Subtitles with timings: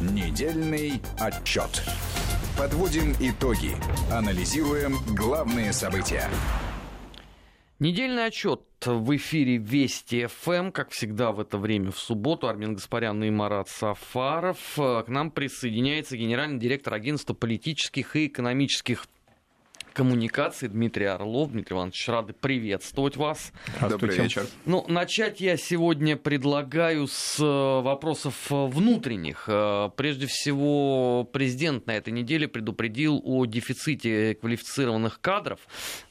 [0.00, 1.82] Недельный отчет.
[2.58, 3.72] Подводим итоги.
[4.12, 6.28] Анализируем главные события.
[7.78, 12.46] Недельный отчет в эфире Вести ФМ, как всегда в это время в субботу.
[12.46, 14.58] Армин Гаспарян и Марат Сафаров.
[14.76, 19.06] К нам присоединяется генеральный директор агентства политических и экономических
[19.96, 21.52] коммуникации Дмитрий Орлов.
[21.52, 23.50] Дмитрий Иванович, рады приветствовать вас.
[23.80, 24.46] Добрый вечер.
[24.66, 29.44] Ну, начать я сегодня предлагаю с э, вопросов внутренних.
[29.48, 35.60] Э, прежде всего, президент на этой неделе предупредил о дефиците квалифицированных кадров.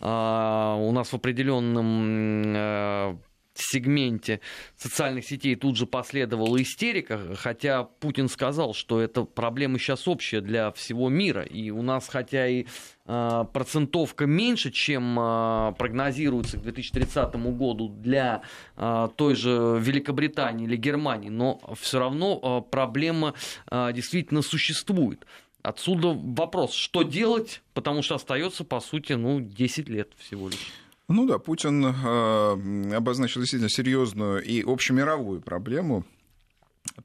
[0.02, 3.22] Э, у нас в определенном
[3.55, 4.41] сегменте
[4.77, 10.72] социальных сетей тут же последовала истерика, хотя Путин сказал, что эта проблема сейчас общая для
[10.72, 12.66] всего мира, и у нас хотя и
[13.05, 18.41] э, процентовка меньше, чем э, прогнозируется к 2030 году для
[18.76, 23.34] э, той же Великобритании или Германии, но все равно проблема
[23.72, 25.26] действительно существует.
[25.64, 30.72] Отсюда вопрос, что делать, потому что остается, по сути, ну, 10 лет всего лишь.
[31.08, 36.03] Ну да, Путин э, обозначил действительно серьезную и общемировую проблему.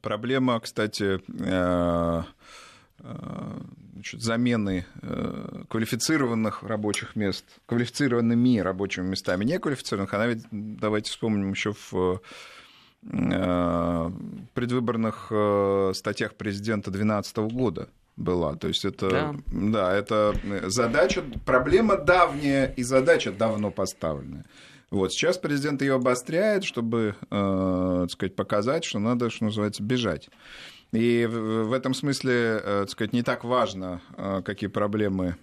[0.00, 2.22] Проблема, кстати, э,
[2.98, 3.60] э,
[3.92, 4.86] значит, замены
[5.68, 12.22] квалифицированных рабочих мест квалифицированными рабочими местами неквалифицированных, она ведь, давайте вспомним, еще в
[13.02, 18.56] предвыборных э, статьях президента 2012 года была.
[18.56, 19.34] То есть это, да.
[19.46, 20.34] да, это
[20.66, 24.44] задача, проблема давняя и задача давно поставленная.
[24.90, 30.28] Вот сейчас президент ее обостряет, чтобы, э, так сказать, показать, что надо, что называется, бежать.
[30.92, 35.36] И в этом смысле, э, так сказать, не так важно, э, какие проблемы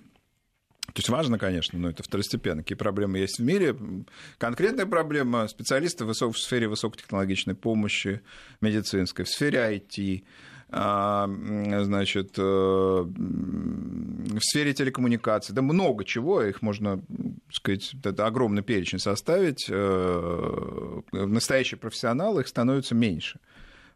[0.97, 2.63] то есть важно, конечно, но это второстепенно.
[2.63, 3.75] Какие проблемы есть в мире?
[4.39, 8.21] Конкретная проблема специалисты в сфере высокотехнологичной помощи
[8.61, 10.23] медицинской, в сфере IT,
[10.71, 11.29] а,
[11.83, 18.97] значит, э, в сфере телекоммуникаций, да много чего, их можно, так сказать, это огромный перечень
[18.97, 23.39] составить, э, настоящие профессионалы, их становится меньше.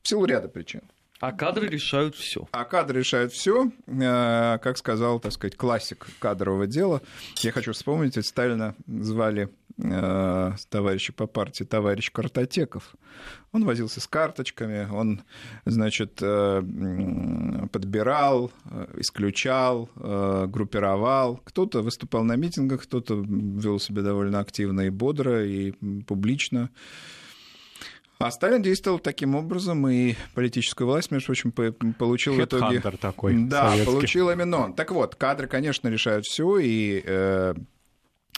[0.03, 0.81] В силу ряда причин.
[1.21, 2.47] А кадры решают все.
[2.51, 7.03] А кадры решают все, э, как сказал, так сказать, классик кадрового дела.
[7.37, 12.95] Я хочу вспомнить, Сталина звали э, товарища по партии товарищ Картотеков.
[13.51, 15.21] Он возился с карточками, он,
[15.65, 16.63] значит, э,
[17.71, 18.51] подбирал,
[18.95, 21.39] исключал, группировал.
[21.43, 25.73] Кто-то выступал на митингах, кто-то вел себя довольно активно и бодро, и
[26.07, 26.71] публично.
[28.23, 32.79] А Сталин действовал таким образом, и политическую власть, между прочим, получил в итоге...
[32.79, 33.93] такой Да, советский.
[33.93, 34.73] получил именно он.
[34.73, 37.53] Так вот, кадры, конечно, решают все, и э,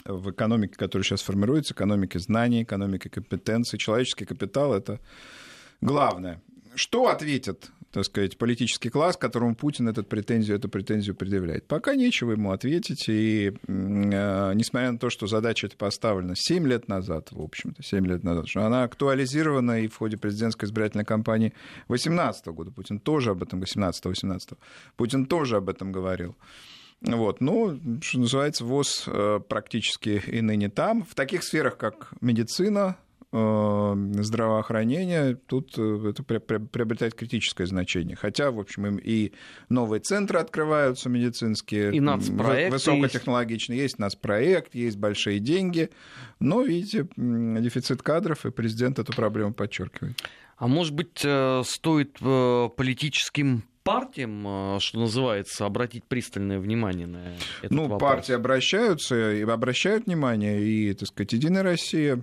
[0.04, 5.00] в экономике, которая сейчас формируется, экономике знаний, экономике компетенций, человеческий капитал— это
[5.80, 6.42] главное.
[6.74, 11.68] Что ответят так сказать, политический класс, которому Путин этот претензию, эту претензию предъявляет.
[11.68, 16.88] Пока нечего ему ответить, и э, несмотря на то, что задача эта поставлена 7 лет
[16.88, 21.54] назад, в общем-то, 7 лет назад, что она актуализирована и в ходе президентской избирательной кампании
[21.86, 24.58] 2018 года, Путин тоже об этом, 18-18,
[24.96, 26.34] Путин тоже об этом говорил.
[27.00, 31.04] Вот, ну, что называется, ВОЗ э, практически и ныне там.
[31.04, 32.96] В таких сферах, как медицина,
[33.34, 38.16] здравоохранения, тут э, это приобретает критическое значение.
[38.16, 39.32] Хотя, в общем, и
[39.68, 43.78] новые центры открываются медицинские, и высокотехнологичные.
[43.78, 43.94] Есть.
[43.94, 45.90] есть нацпроект, есть большие деньги,
[46.38, 50.16] но, видите, дефицит кадров, и президент эту проблему подчеркивает.
[50.56, 57.82] А может быть, э, стоит политическим партиям, что называется, обратить пристальное внимание на этот ну,
[57.82, 58.00] вопрос?
[58.00, 62.22] Ну, партии обращаются и обращают внимание, и, так сказать, Единая Россия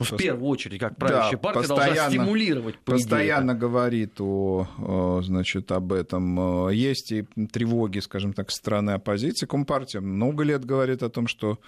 [0.00, 2.78] в первую очередь, как правящая да, партия должна стимулировать.
[2.78, 3.60] Постоянно идее.
[3.60, 6.68] говорит о, значит, об этом.
[6.70, 7.22] Есть и
[7.52, 9.46] тревоги, скажем так, стороны оппозиции.
[9.46, 11.58] Компартия много лет говорит о том, что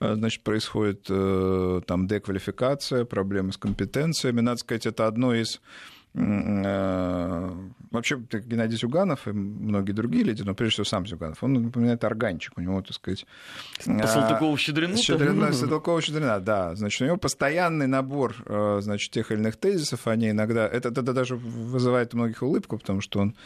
[0.00, 4.40] значит, происходит э, там деквалификация, проблемы с компетенциями.
[4.40, 10.74] Надо сказать, это одно из Э, вообще, Геннадий Зюганов и многие другие лидеры, но прежде
[10.74, 12.54] всего сам Зюганов, он напоминает органчик.
[12.56, 13.26] У него, так сказать...
[13.84, 14.96] По Салтыкову-Щедрину?
[14.96, 16.74] Щедрина, Салтыкова-Щедрина, да.
[16.74, 20.66] Значит, у него постоянный набор э, значит, тех или иных тезисов, они иногда...
[20.66, 23.36] Это, это даже вызывает у многих улыбку, потому что он,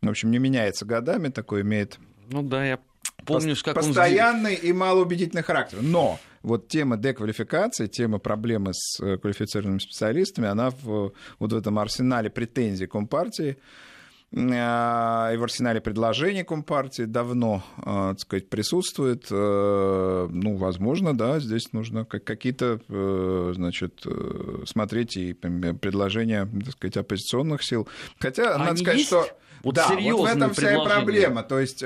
[0.00, 1.98] в общем, не меняется годами, такой имеет...
[2.30, 2.78] Ну да, я
[3.26, 4.62] помню, как Постоянный он...
[4.62, 5.78] и малоубедительный характер.
[5.82, 11.78] Но вот тема деквалификации, тема проблемы с э, квалифицированными специалистами, она в, вот в этом
[11.78, 13.56] арсенале претензий Компартии
[14.36, 19.26] а, и в арсенале предложений Компартии давно, а, так сказать, присутствует.
[19.30, 26.96] Э, ну, возможно, да, здесь нужно какие-то, э, значит, э, смотреть и предложения, так сказать,
[26.96, 27.88] оппозиционных сил.
[28.18, 29.08] Хотя, Они надо сказать, есть?
[29.08, 29.26] что...
[29.62, 31.42] Вот да, вот в этом вся и проблема.
[31.42, 31.82] То есть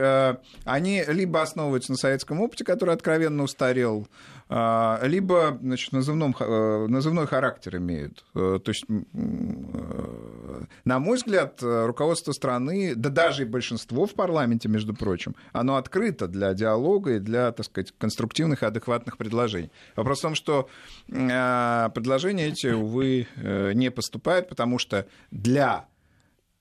[0.65, 4.09] они либо основываются на советском опыте, который откровенно устарел,
[4.49, 8.25] либо значит, назывном, назывной характер имеют.
[8.33, 8.85] То есть,
[10.85, 16.29] на мой взгляд, руководство страны, да даже и большинство в парламенте, между прочим, оно открыто
[16.29, 19.71] для диалога и для, так сказать, конструктивных и адекватных предложений.
[19.97, 20.69] Вопрос в том, что
[21.06, 25.87] предложения эти, увы, э, не поступают, потому что для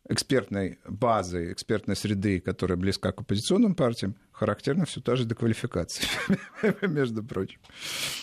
[0.09, 6.07] экспертной базы, экспертной среды, которая близка к оппозиционным партиям, характерна все та же деквалификация,
[6.81, 7.59] между прочим.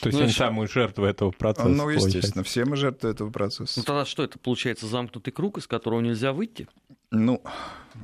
[0.00, 1.68] То есть ну, они самые жертвы этого процесса.
[1.68, 3.74] Ну, естественно, все мы жертвы этого процесса.
[3.78, 6.68] Ну тогда что это получается замкнутый круг, из которого нельзя выйти?
[7.10, 7.42] Ну,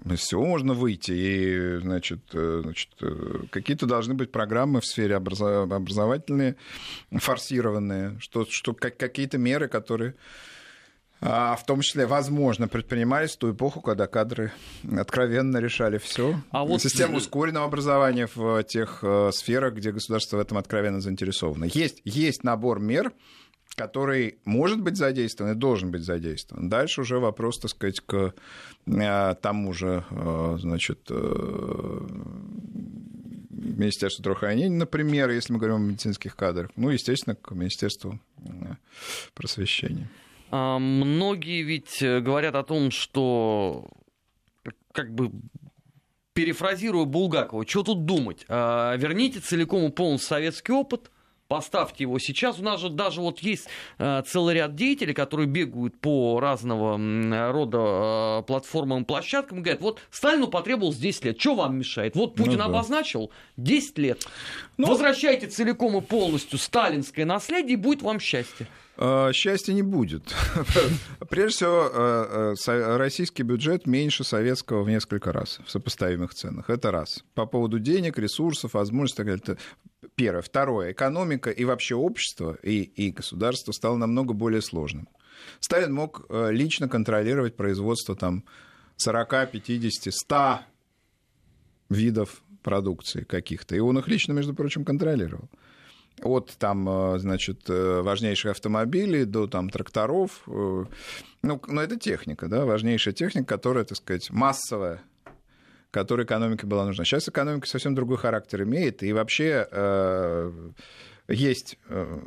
[0.04, 1.12] из всего можно выйти.
[1.12, 6.56] И, значит, э, значит э, какие-то должны быть программы в сфере образовательные,
[7.10, 10.14] форсированные, что, что какие-то меры, которые
[11.20, 14.52] в том числе, возможно, предпринимались в ту эпоху, когда кадры
[14.96, 16.40] откровенно решали все.
[16.50, 16.80] А вот...
[16.80, 21.66] Система ускоренного образования в тех э, сферах, где государство в этом откровенно заинтересовано.
[21.66, 23.12] Есть, есть набор мер,
[23.74, 26.70] который может быть задействован и должен быть задействован.
[26.70, 28.32] Дальше уже вопрос, так сказать, к
[28.86, 31.10] э, тому же, э, значит,
[33.50, 38.18] Министерству здравоохранения, например, если мы говорим о медицинских кадрах, ну, естественно, к Министерству
[39.34, 40.08] просвещения.
[40.50, 43.88] А, многие ведь э, говорят о том, что
[44.92, 45.30] как бы
[46.32, 48.44] перефразируя Булгакова, что тут думать?
[48.48, 51.10] А, верните целиком и полностью советский опыт,
[51.50, 52.60] поставьте его сейчас.
[52.60, 53.66] У нас же даже вот есть
[53.98, 56.92] э, целый ряд деятелей, которые бегают по разного
[57.52, 62.14] рода э, платформам и площадкам и говорят, вот Сталину потребовалось 10 лет, что вам мешает?
[62.14, 62.64] Вот Путин ну, да.
[62.66, 64.26] обозначил 10 лет.
[64.76, 68.68] Ну, Возвращайте целиком и полностью сталинское наследие, и будет вам счастье.
[69.02, 70.34] Э, счастья не будет.
[71.30, 76.68] Прежде всего, э, э, российский бюджет меньше советского в несколько раз в сопоставимых ценах.
[76.68, 77.24] Это раз.
[77.34, 79.22] По поводу денег, ресурсов, возможностей.
[79.22, 79.56] Это
[80.16, 80.42] первое.
[80.42, 80.92] Второе.
[80.92, 85.08] Экономика и вообще общество и, и государство стало намного более сложным.
[85.60, 88.44] Сталин мог лично контролировать производство там
[88.96, 90.60] 40, 50, 100
[91.88, 93.74] видов продукции каких-то.
[93.74, 95.48] И он их лично, между прочим, контролировал
[96.24, 100.42] от там, э, значит, э, важнейших автомобилей до там тракторов.
[100.46, 100.84] Э,
[101.42, 105.02] ну, но это техника, да, важнейшая техника, которая, так сказать, массовая,
[105.90, 107.04] которой экономике была нужна.
[107.04, 110.70] Сейчас экономика совсем другой характер имеет, и вообще э,
[111.28, 112.20] есть, э,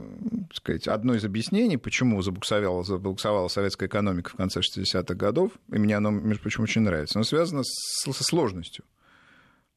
[0.53, 5.97] сказать, одно из объяснений, почему забуксовала, забуксовала советская экономика в конце 60-х годов, и мне
[5.97, 8.85] оно, между прочим, очень нравится, оно связано с, со сложностью.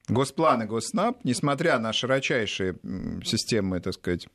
[0.08, 2.76] Госплан и Госснаб, несмотря на широчайшие
[3.24, 4.28] системы, так сказать,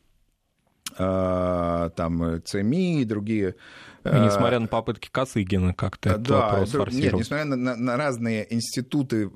[0.97, 3.55] а, там ЦМИ и другие.
[4.03, 7.97] И несмотря на попытки Косыгина как-то этот да, вопрос это, Нет, несмотря на, на, на
[7.97, 9.29] разные институты,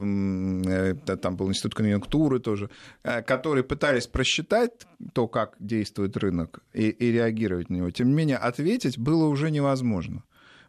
[1.04, 2.72] там был институт конъюнктуры тоже,
[3.04, 4.72] э, которые пытались просчитать
[5.14, 9.52] то, как действует рынок, и, и реагировать на него, тем не менее, ответить было уже
[9.52, 10.24] невозможно.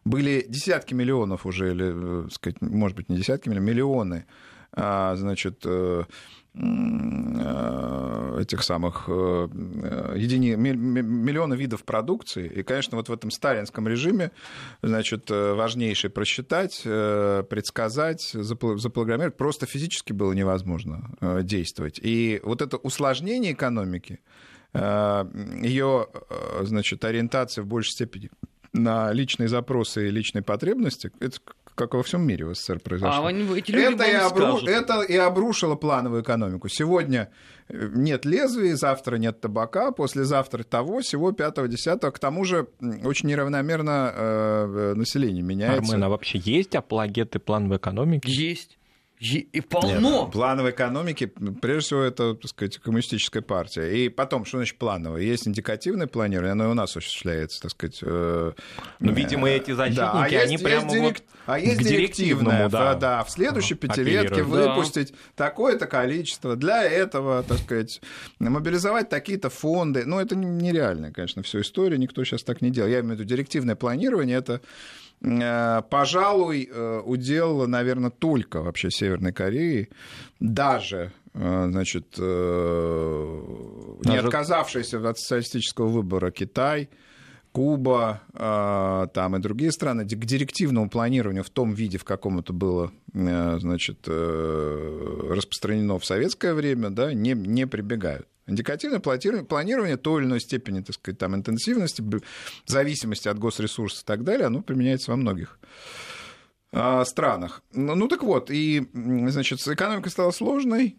[0.05, 5.61] Были десятки миллионов уже, или, э, сказать, может быть, не десятки миллионов, миллионы а, значит,
[5.65, 6.03] э,
[6.53, 9.47] э, этих самых э,
[10.15, 10.55] едини...
[10.55, 12.47] миллиона видов продукции.
[12.47, 14.31] И, конечно, вот в этом сталинском режиме,
[14.81, 21.09] значит, важнейшее просчитать, предсказать, запрограммировать просто физически было невозможно
[21.43, 21.99] действовать.
[22.01, 24.19] И вот это усложнение экономики,
[24.73, 26.07] ее,
[26.61, 28.29] значит, ориентация в большей степени
[28.73, 31.39] на личные запросы и личные потребности, это
[31.77, 33.25] как во всем мире в СССР произошло.
[33.25, 34.57] А эти люди это, и обру...
[34.65, 36.67] это и обрушило плановую экономику.
[36.67, 37.29] Сегодня
[37.69, 42.11] э, нет лезвий, завтра нет табака, послезавтра того, всего пятого, десятого.
[42.11, 42.67] К тому же
[43.03, 45.93] очень неравномерно э, население меняется.
[45.93, 48.27] Армен, а вообще есть апологеты плановой экономики?
[48.27, 48.77] Есть.
[49.19, 50.23] И полно.
[50.25, 51.25] Нет, плановой экономики,
[51.59, 54.05] прежде всего, это, так сказать, коммунистическая партия.
[54.05, 55.21] И потом, что значит плановое?
[55.23, 57.97] Есть индикативное планирование, оно и у нас осуществляется, так сказать.
[58.03, 58.51] Э,
[58.99, 60.11] ну, видимо, эти защитники, да.
[60.11, 65.11] а они есть, прямо есть вот А есть директивное, да, да, в следующей пятилетке выпустить
[65.11, 65.45] да.
[65.45, 68.01] такое-то количество, для этого, так сказать,
[68.37, 70.05] мобилизовать такие-то фонды.
[70.05, 72.93] Ну, это нереально, конечно, все история, никто сейчас так не делает.
[72.93, 79.33] Я имею в виду директивное планирование, это Э, пожалуй, э, удел, наверное, только вообще Северной
[79.33, 79.89] Кореи,
[80.39, 86.89] даже э, значит, не отказавшийся от социалистического выбора Китай,
[87.51, 88.21] Куба
[89.13, 93.57] там и другие страны к директивному планированию в том виде, в каком это было э,
[93.59, 98.27] значит, э, распространено в советское время, да, не, не прибегают.
[98.47, 102.03] Индикативное планирование той или иной степени, так сказать, там, интенсивности,
[102.65, 105.59] зависимости от госресурсов и так далее, оно применяется во многих
[106.71, 107.61] а, странах.
[107.73, 110.97] Ну, ну так вот, и, значит, экономика стала сложной,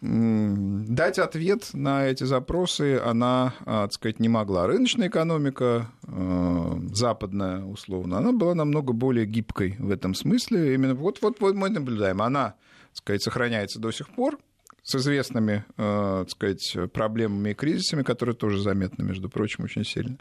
[0.00, 4.66] дать ответ на эти запросы она, а, так сказать, не могла.
[4.66, 10.74] Рыночная экономика, а, западная, условно, она была намного более гибкой в этом смысле.
[10.74, 12.54] Именно вот, вот, вот мы наблюдаем, она,
[12.88, 14.38] так сказать, сохраняется до сих пор,
[14.82, 20.18] с известными, так сказать, проблемами и кризисами, которые тоже заметны, между прочим, очень сильно.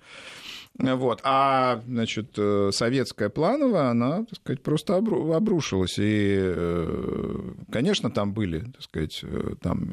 [0.77, 1.19] Вот.
[1.23, 5.97] А, значит, э, советская плановая, она, так сказать, просто обрушилась.
[5.97, 9.89] И, э, конечно, там были, так сказать, э, там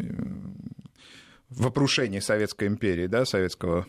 [1.49, 3.87] в опрушении Советской империи, да, Советского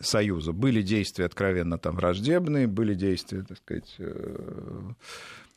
[0.00, 0.52] Союза.
[0.52, 3.96] Были действия откровенно там враждебные, были действия, так сказать,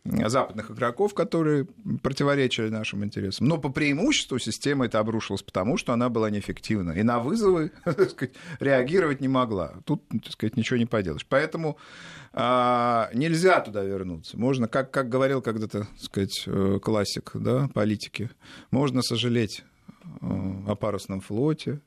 [0.05, 1.67] западных игроков, которые
[2.03, 3.47] противоречили нашим интересам.
[3.47, 6.91] Но по преимуществу система это обрушилась потому, что она была неэффективна.
[6.91, 9.73] И на вызовы сказать, реагировать не могла.
[9.85, 11.25] Тут, так сказать, ничего не поделаешь.
[11.27, 11.77] Поэтому
[12.33, 14.37] а, нельзя туда вернуться.
[14.37, 18.29] Можно, как, как говорил когда-то сказать, э, классик да, политики,
[18.71, 19.63] можно сожалеть
[20.21, 20.27] э,
[20.67, 21.79] о парусном флоте,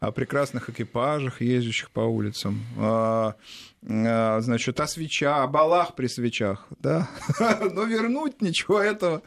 [0.00, 3.34] о прекрасных экипажах, ездящих по улицам, а,
[3.82, 7.08] значит, о свечах, о балах при свечах, да,
[7.72, 9.22] но вернуть ничего этого,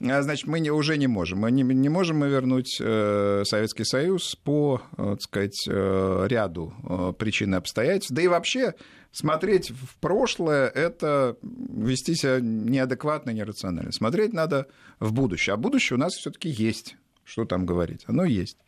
[0.00, 1.40] а, значит, мы не, уже не можем.
[1.40, 7.14] Мы не, не можем мы вернуть э, Советский Союз по, э, так сказать, э, ряду
[7.18, 8.74] причин и обстоятельств, да и вообще
[9.12, 13.92] смотреть в прошлое— это вести себя неадекватно, нерационально.
[13.92, 14.66] Смотреть надо
[14.98, 16.96] в будущее, а будущее у нас все таки есть.
[17.30, 18.02] Что там говорить?
[18.08, 18.58] Оно есть.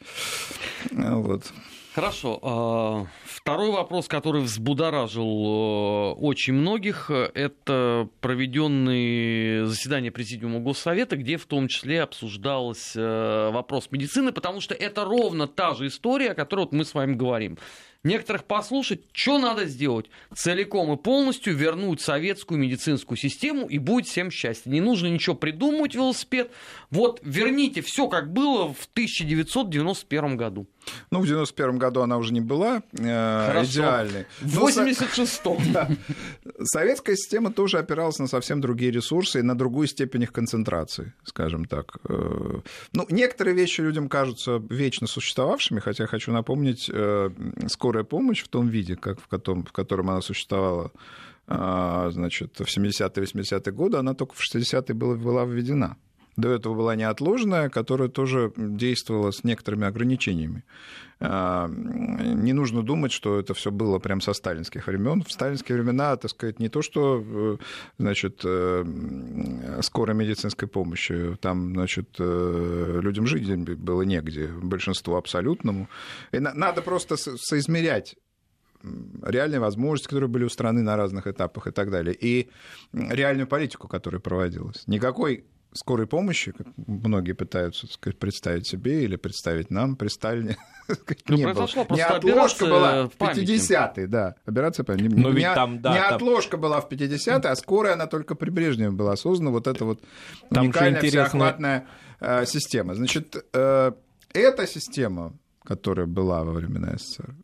[0.93, 1.53] Вот.
[1.95, 2.39] Хорошо.
[2.43, 11.47] А, второй вопрос, который взбудоражил э, очень многих, это проведенные заседания Президиума Госсовета, где в
[11.47, 16.61] том числе обсуждался э, вопрос медицины, потому что это ровно та же история, о которой
[16.61, 17.59] вот мы с вами говорим
[18.05, 20.07] некоторых послушать, что надо сделать?
[20.35, 24.71] Целиком и полностью вернуть советскую медицинскую систему, и будет всем счастье.
[24.73, 26.51] Не нужно ничего придумывать велосипед.
[26.93, 30.67] Вот верните все, как было в 1991 году.
[31.11, 34.27] Ну, в 91 году она уже не была э, идеальной.
[34.41, 35.63] В 86-м.
[35.73, 35.89] Да.
[36.65, 41.65] Советская система тоже опиралась на совсем другие ресурсы и на другую степень их концентрации, скажем
[41.65, 41.97] так.
[42.09, 42.61] Э,
[42.93, 47.31] ну, некоторые вещи людям кажутся вечно существовавшими, хотя хочу напомнить, э,
[47.69, 50.93] скорая помощь в том виде, как в, котором, в котором она существовала
[51.49, 55.97] э, значит, в 70-е 80-е годы, она только в 60-е была, была введена.
[56.37, 60.65] До этого была неотложная, которая тоже действовала с некоторыми ограничениями.
[61.21, 65.23] А, не нужно думать, что это все было прям со сталинских времен.
[65.23, 67.57] В сталинские времена, так сказать, не то, что э,
[67.99, 73.47] значит, э, скорой медицинской помощи, там, значит, э, людям жить
[73.79, 75.89] было негде, большинству абсолютному.
[76.33, 78.17] И надо просто соизмерять
[79.23, 82.51] реальные возможности, которые были у страны на разных этапах и так далее, и
[82.93, 84.83] реальную политику, которая проводилась.
[84.89, 90.57] Никакой скорой помощи, как многие пытаются так сказать, представить себе или представить нам при Сталине,
[91.29, 91.97] ну, не произошла было.
[91.97, 94.35] Не отложка была в 50-е, да.
[94.45, 96.15] Операция не, Но не, ведь там, да, не там...
[96.15, 99.51] отложка была в 50-е, а скорая она только при Брежневе была создана.
[99.51, 100.01] Вот эта вот
[100.51, 101.29] там уникальная интересно...
[101.29, 101.87] всеохватная
[102.21, 102.95] э, система.
[102.95, 103.93] Значит, э,
[104.33, 105.33] эта система,
[105.65, 107.35] которая была во времена СССР,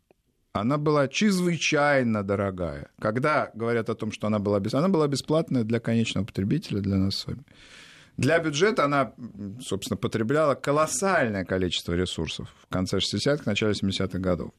[0.52, 2.90] она была чрезвычайно дорогая.
[3.00, 6.96] Когда говорят о том, что она была, бесплатная, она была бесплатная для конечного потребителя, для
[6.96, 7.44] нас с вами.
[8.18, 9.12] Для бюджета она,
[9.60, 14.50] собственно, потребляла колоссальное количество ресурсов в конце 60-х, начале 70-х годов.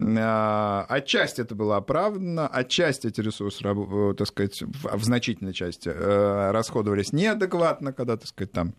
[0.00, 6.50] А, отчасти это было оправдано, отчасти эти ресурсы, э, так сказать, в значительной части э,
[6.50, 8.74] расходовались неадекватно, когда, так сказать, там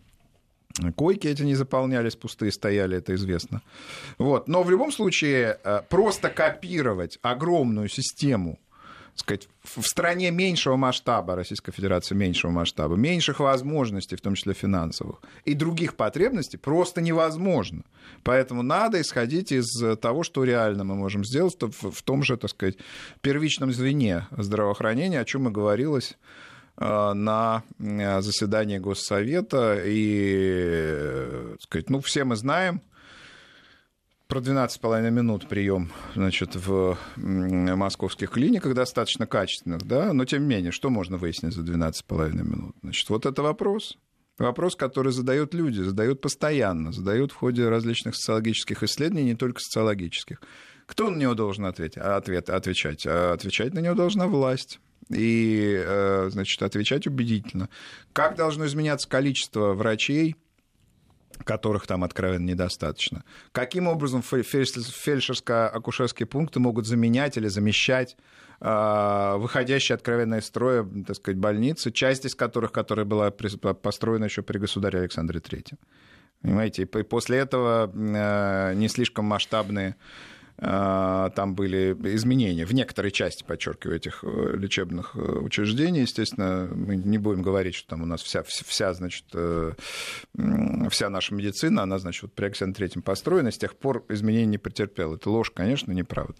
[0.94, 3.62] Койки эти не заполнялись, пустые стояли, это известно.
[4.18, 4.46] Вот.
[4.46, 8.58] Но в любом случае э, просто копировать огромную систему
[9.20, 15.20] сказать, в стране меньшего масштаба, Российской Федерации меньшего масштаба, меньших возможностей, в том числе финансовых,
[15.44, 17.82] и других потребностей просто невозможно.
[18.22, 19.66] Поэтому надо исходить из
[20.00, 22.76] того, что реально мы можем сделать в том же, так сказать,
[23.20, 26.16] первичном звене здравоохранения, о чем и говорилось
[26.76, 29.80] э, на э, заседании Госсовета.
[29.84, 32.82] И, э, так сказать, ну, все мы знаем,
[34.28, 40.70] про 12,5 минут прием значит, в московских клиниках достаточно качественных, да, но тем не менее,
[40.70, 42.76] что можно выяснить за 12,5 минут?
[42.82, 43.98] Значит, вот это вопрос.
[44.36, 50.40] Вопрос, который задают люди, задают постоянно, задают в ходе различных социологических исследований, не только социологических.
[50.86, 53.04] Кто на него должен ответить, ответ, отвечать?
[53.04, 54.78] Отвечать на него должна власть
[55.10, 55.82] и,
[56.28, 57.68] значит, отвечать убедительно.
[58.12, 60.36] Как должно изменяться количество врачей,
[61.44, 63.24] которых там откровенно недостаточно.
[63.52, 68.16] Каким образом фельдшерско-акушерские пункты могут заменять или замещать
[68.60, 74.42] э, выходящие откровенно из строя, так сказать, больницы, часть из которых, которая была построена еще
[74.42, 75.78] при государе Александре Третьем.
[76.42, 79.94] Понимаете, и после этого э, не слишком масштабные а,
[80.60, 86.00] там были изменения в некоторой части, подчеркиваю, этих э, лечебных э, учреждений.
[86.00, 89.72] Естественно, мы не будем говорить, что там у нас вся, вся значит, э,
[90.90, 94.58] вся наша медицина, она, значит, вот при Александре Третьем построена, с тех пор изменений не
[94.58, 95.14] претерпела.
[95.14, 96.34] Это ложь, конечно, неправда.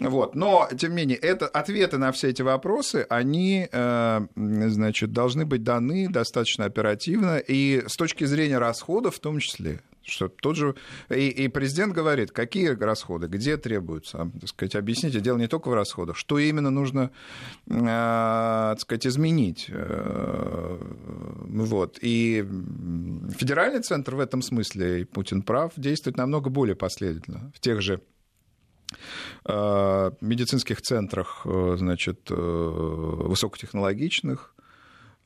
[0.00, 0.36] Вот.
[0.36, 6.08] Но, тем не менее, это, ответы на все эти вопросы, они, значит, должны быть даны
[6.08, 9.80] достаточно оперативно и с точки зрения расходов в том числе.
[10.02, 10.74] Что тот же...
[11.10, 14.30] И, и президент говорит, какие расходы, где требуются.
[14.40, 17.10] Так сказать, объясните, дело не только в расходах, что именно нужно
[17.66, 19.66] э, так сказать, изменить.
[19.68, 20.78] Э,
[21.44, 21.98] вот.
[22.00, 22.44] И
[23.36, 27.52] федеральный центр в этом смысле, и Путин прав, действует намного более последовательно.
[27.54, 28.00] В тех же
[29.44, 34.54] э, медицинских центрах, значит, высокотехнологичных,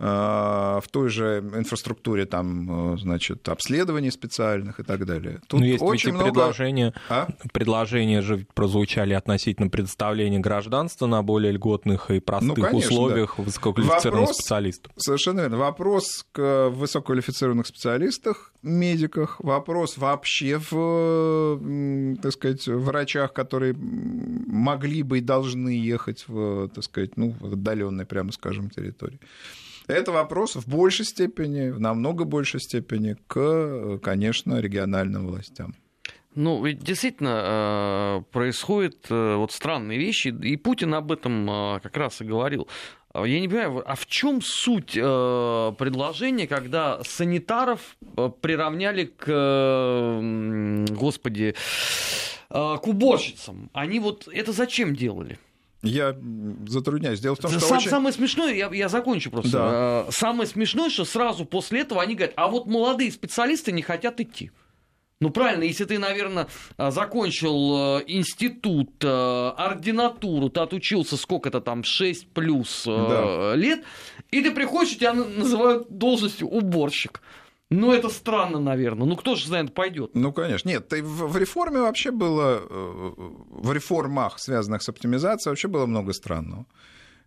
[0.04, 5.40] в той же инфраструктуре там, э, значит, обследований специальных и так далее.
[5.46, 6.30] Тут Но есть очень ведь много...
[6.32, 7.28] предложения, а?
[7.52, 13.44] предложения же прозвучали относительно предоставления гражданства на более льготных и простых ну, конечно, условиях да.
[13.44, 14.92] высококвалифицированных Вопрос, специалистов.
[14.96, 15.56] Совершенно верно.
[15.56, 25.20] Вопрос к высококвалифицированных специалистах, медиках, вопрос вообще в, так сказать, врачах, которые могли бы и
[25.22, 29.18] должны ехать в, так сказать, ну, в отдаленной, прямо скажем, территории.
[29.86, 35.74] Это вопрос в большей степени, в намного большей степени к, конечно, региональным властям.
[36.34, 41.96] Ну, ведь действительно э, происходят э, вот странные вещи, и Путин об этом э, как
[41.96, 42.66] раз и говорил.
[43.14, 47.96] Я не понимаю, а в чем суть предложения, когда санитаров
[48.40, 51.54] приравняли к, господи,
[52.48, 53.70] к уборщицам?
[53.72, 55.38] Они вот это зачем делали?
[55.84, 56.16] Я
[56.66, 57.20] затрудняюсь.
[57.20, 57.90] Дело в том, что Сам, очень...
[57.90, 59.50] Самое смешное, я, я закончу просто.
[59.50, 60.06] Да.
[60.10, 64.50] Самое смешное, что сразу после этого они говорят, а вот молодые специалисты не хотят идти.
[65.20, 72.28] Ну правильно, если ты, наверное, закончил э, институт, э, ординатуру, ты отучился сколько-то там, 6
[72.32, 73.54] плюс э, да.
[73.54, 73.84] лет,
[74.30, 77.22] и ты приходишь, тебя называют должностью уборщик.
[77.70, 79.06] Ну, это странно, наверное.
[79.06, 80.10] Ну, кто же это пойдет?
[80.14, 80.68] Ну, конечно.
[80.68, 83.12] Нет, в реформе вообще было, э,
[83.50, 86.66] в реформах, связанных с оптимизацией, вообще было много странного.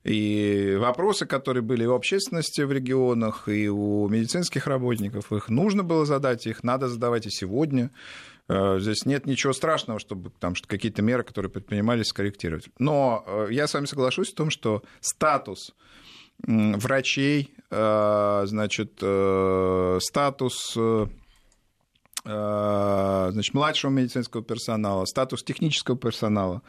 [0.03, 6.05] И вопросы, которые были у общественности в регионах, и у медицинских работников, их нужно было
[6.05, 7.91] задать, их надо задавать и сегодня.
[8.47, 12.69] Э, здесь нет ничего страшного, чтобы там какие-то меры, которые предпринимались, скорректировать.
[12.79, 15.73] Но э, я с вами соглашусь в том, что статус
[16.45, 21.07] врачей, э, значит, э, статус э,
[22.23, 26.61] значит, младшего медицинского персонала, статус технического персонала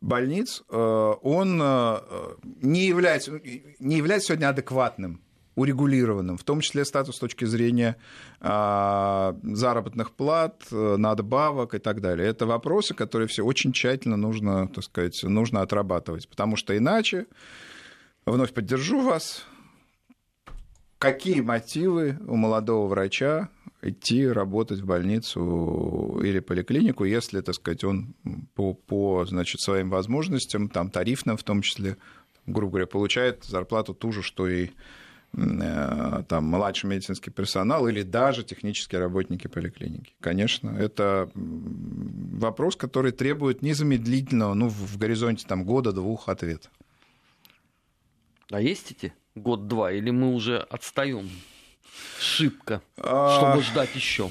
[0.00, 3.40] больниц, он не является,
[3.80, 5.20] не является сегодня адекватным
[5.56, 7.96] урегулированным, в том числе статус с точки зрения
[8.40, 12.28] заработных плат, надбавок и так далее.
[12.28, 17.26] Это вопросы, которые все очень тщательно нужно, так сказать, нужно отрабатывать, потому что иначе
[18.24, 19.44] Вновь поддержу вас.
[20.98, 23.48] Какие мотивы у молодого врача
[23.82, 28.14] идти работать в больницу или поликлинику, если, так сказать, он
[28.54, 31.96] по, по значит, своим возможностям, там, тарифным в том числе,
[32.46, 34.70] грубо говоря, получает зарплату ту же, что и
[35.36, 40.14] э, там, младший медицинский персонал или даже технические работники поликлиники.
[40.20, 46.68] Конечно, это вопрос, который требует незамедлительного, ну, в горизонте там, года-двух ответа.
[48.52, 51.30] А есть эти год-два, или мы уже отстаем
[52.20, 53.38] шибко, а.
[53.38, 54.30] чтобы ждать еще?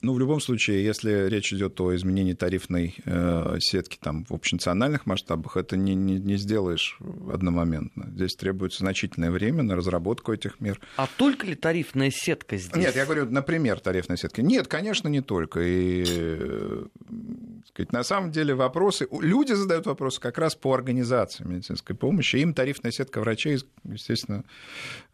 [0.00, 5.06] Ну, в любом случае, если речь идет о изменении тарифной э, сетки там, в общенациональных
[5.06, 6.98] масштабах, это не, не, не сделаешь
[7.32, 8.08] одномоментно.
[8.14, 10.78] Здесь требуется значительное время на разработку этих мер.
[10.96, 12.76] А только ли тарифная сетка здесь?
[12.76, 14.40] Нет, я говорю, например, тарифная сетка.
[14.40, 15.62] Нет, конечно, не только.
[15.62, 16.86] И э,
[17.68, 19.08] сказать, на самом деле вопросы...
[19.20, 22.36] Люди задают вопросы как раз по организации медицинской помощи.
[22.36, 24.44] Им тарифная сетка врачей, естественно,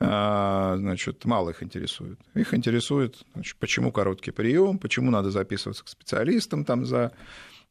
[0.01, 2.19] э, значит, мало их интересует.
[2.35, 7.13] Их интересует, значит, почему короткий прием, почему надо записываться к специалистам там за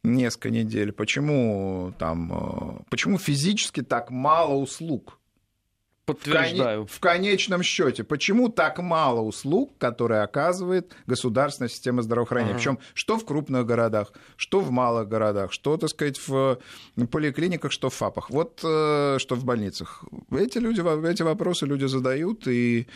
[0.04, 5.20] несколько недель, почему, там, э, почему физически так мало услуг.
[6.06, 6.86] Подтверждаю.
[6.86, 12.52] В, конечном счете, почему так мало услуг, которые оказывает государственная система здравоохранения?
[12.52, 12.60] Ага.
[12.60, 16.60] Причем что в крупных городах, что в малых городах, что, так сказать, в
[17.10, 20.04] поликлиниках, что в ФАПах, вот э, что в больницах.
[20.32, 22.88] Эти, люди, эти вопросы люди задают, и,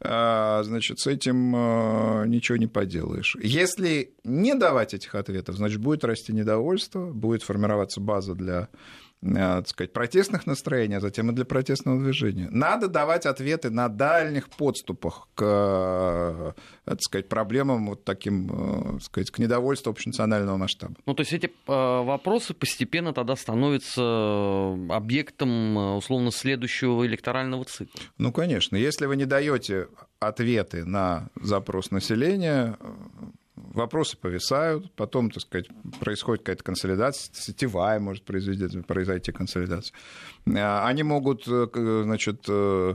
[0.00, 3.36] э, значит, с этим э, ничего не поделаешь.
[3.42, 8.68] Если не давать этих ответов, значит, будет расти недовольство, будет формироваться база для
[9.22, 12.48] так сказать, протестных настроений, а затем и для протестного движения.
[12.50, 16.52] Надо давать ответы на дальних подступах к э,
[16.84, 20.94] так сказать, проблемам вот таким, э, так сказать, к недовольству общенационального масштаба.
[21.06, 24.02] Ну, то есть эти вопросы постепенно тогда становятся
[24.90, 28.00] объектом, условно, следующего электорального цикла.
[28.18, 28.76] Ну, конечно.
[28.76, 32.76] Если вы не даете ответы на запрос населения,
[33.72, 35.68] вопросы повисают, потом, так сказать,
[36.00, 39.94] происходит какая-то консолидация, сетевая может произойти, произойти консолидация.
[40.54, 42.94] А, они могут, э, значит, э,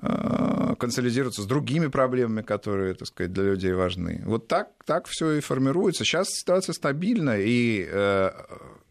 [0.00, 4.22] э, консолидироваться с другими проблемами, которые, так сказать, для людей важны.
[4.24, 6.04] Вот так, так все и формируется.
[6.04, 7.82] Сейчас ситуация стабильна, и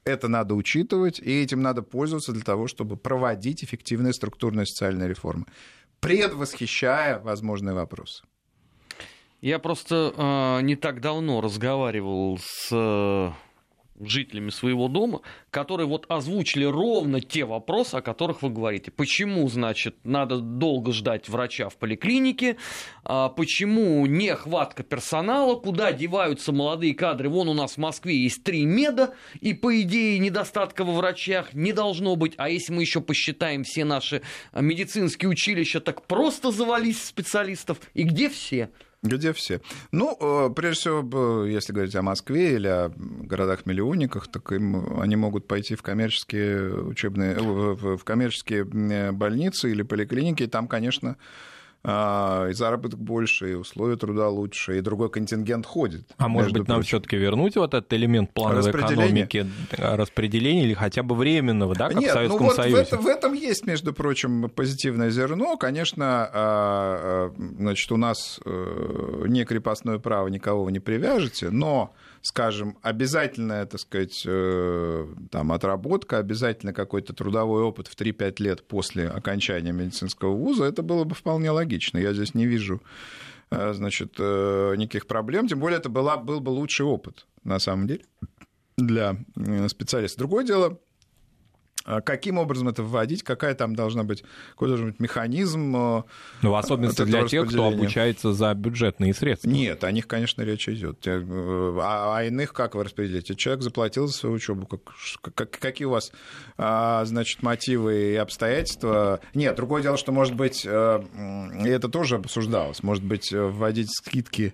[0.04, 5.46] это надо учитывать, и этим надо пользоваться для того, чтобы проводить эффективные структурные социальные реформы,
[6.00, 8.24] предвосхищая возможные вопросы.
[9.42, 13.32] Я просто э, не так давно разговаривал с э,
[14.00, 18.92] жителями своего дома, которые вот озвучили ровно те вопросы, о которых вы говорите.
[18.92, 22.58] Почему, значит, надо долго ждать врача в поликлинике,
[23.04, 27.28] а почему нехватка персонала, куда деваются молодые кадры.
[27.28, 31.74] Вон у нас в Москве есть три меда, и по идее недостатка во врачах не
[31.74, 32.34] должно быть.
[32.38, 34.22] А если мы еще посчитаем все наши
[34.54, 37.80] медицинские училища, так просто завались специалистов.
[37.96, 38.70] И где все?
[39.04, 39.62] Где все?
[39.92, 45.48] Ну, э, прежде всего, если говорить о Москве или о городах-миллионниках, так им, они могут
[45.48, 48.64] пойти в коммерческие учебные, в коммерческие
[49.12, 51.18] больницы или поликлиники, и там, конечно,
[51.84, 56.04] и заработок больше, и условия труда лучше, и другой контингент ходит.
[56.18, 61.16] А может быть, нам все-таки вернуть вот этот элемент плановой экономики, распределения или хотя бы
[61.16, 62.76] временного, да, как Нет, в Советском ну вот Союзе?
[62.76, 65.58] В, это, в этом есть, между прочим, позитивное зерно.
[65.58, 72.78] Конечно, а, а, значит, у нас э, не крепостное право никого не привяжете, но скажем,
[72.82, 79.72] обязательная, так сказать, э, там, отработка, обязательно какой-то трудовой опыт в 3-5 лет после окончания
[79.72, 81.98] медицинского вуза, это было бы вполне логично.
[81.98, 82.82] Я здесь не вижу
[83.50, 87.88] э, значит, э, никаких проблем, тем более это была, был бы лучший опыт, на самом
[87.88, 88.06] деле,
[88.78, 89.18] для
[89.68, 90.20] специалиста.
[90.20, 90.80] Другое дело,
[91.84, 95.76] каким образом это вводить, какая там должна быть, какой должен быть механизм.
[95.76, 96.04] Э,
[96.42, 99.50] ну, в особенности для тех, кто обучается за бюджетные средства.
[99.50, 101.06] Нет, о них, конечно, речь идет.
[101.08, 101.22] Э,
[101.82, 103.36] а, а иных как вы распределите?
[103.36, 104.68] Человек заплатил за свою учебу.
[104.68, 106.12] Как, как, какие у вас,
[106.58, 109.20] а, значит, мотивы и обстоятельства?
[109.34, 111.04] Нет, другое дело, что, может быть, э,
[111.66, 114.54] и это тоже обсуждалось, может быть, вводить скидки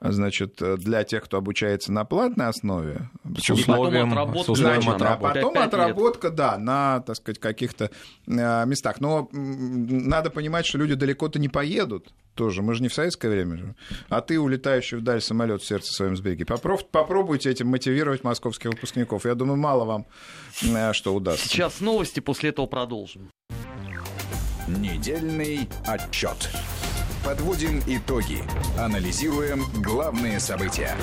[0.00, 3.10] значит, для тех, кто обучается на платной основе.
[3.36, 6.36] С условием, с условием значит, А потом отработка, лет.
[6.36, 7.90] да, на, так сказать, каких-то
[8.26, 9.00] э, местах.
[9.00, 12.62] Но надо понимать, что люди далеко-то не поедут тоже.
[12.62, 13.74] Мы же не в советское время же.
[14.08, 16.46] А ты, улетающий вдаль самолет в сердце своем сбеге.
[16.46, 19.26] Попроб, попробуйте этим мотивировать московских выпускников.
[19.26, 20.06] Я думаю, мало вам
[20.62, 21.48] э, что удастся.
[21.48, 23.28] Сейчас новости, после этого продолжим.
[24.68, 26.48] Недельный отчет.
[27.24, 28.38] Подводим итоги.
[28.78, 30.96] Анализируем главные события.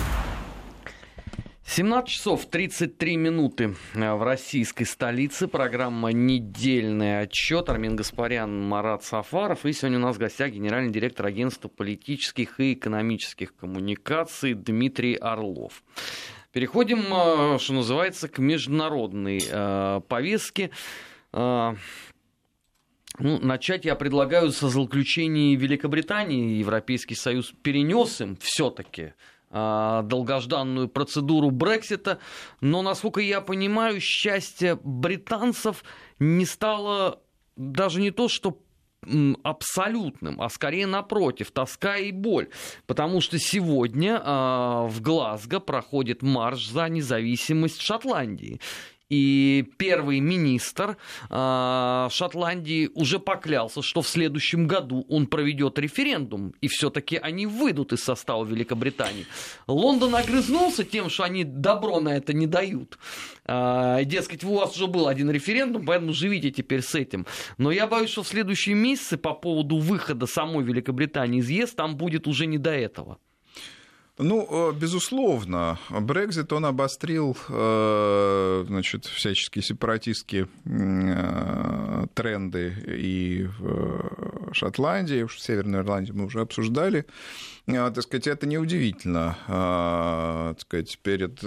[1.65, 5.47] 17 часов 33 минуты в российской столице.
[5.47, 7.69] Программа «Недельный отчет».
[7.69, 9.63] Армин Гаспарян, Марат Сафаров.
[9.65, 15.83] И сегодня у нас в гостях генеральный директор агентства политических и экономических коммуникаций Дмитрий Орлов.
[16.51, 20.71] Переходим, э, что называется, к международной э, повестке.
[23.19, 26.59] Ну, начать я предлагаю со заключений Великобритании.
[26.59, 29.13] Европейский Союз перенес им все-таки
[29.49, 32.19] а, долгожданную процедуру Брексита,
[32.61, 35.83] но, насколько я понимаю, счастье британцев
[36.19, 37.21] не стало
[37.55, 38.59] даже не то, что
[39.43, 42.49] абсолютным, а скорее напротив, тоска и боль.
[42.87, 48.59] Потому что сегодня э, в Глазго проходит марш за независимость Шотландии.
[49.09, 50.97] И первый министр
[51.29, 57.93] э, Шотландии уже поклялся, что в следующем году он проведет референдум, и все-таки они выйдут
[57.93, 59.25] из состава Великобритании.
[59.65, 62.99] Лондон огрызнулся тем, что они добро на это не дают.
[63.45, 67.25] Э, дескать, у вас уже был один референдум, поэтому живите теперь с этим.
[67.57, 71.95] Но я боюсь, что в следующие месяцы по поводу выхода самой Великобритании из ЕС там
[71.95, 73.19] будет уже не до этого.
[74.19, 80.47] Ну, безусловно, Брекзит, он обострил значит, всяческие сепаратистские
[82.15, 87.05] тренды и в Шотландии, в Северной Ирландии мы уже обсуждали.
[87.67, 91.43] Так сказать, это неудивительно, так сказать, перед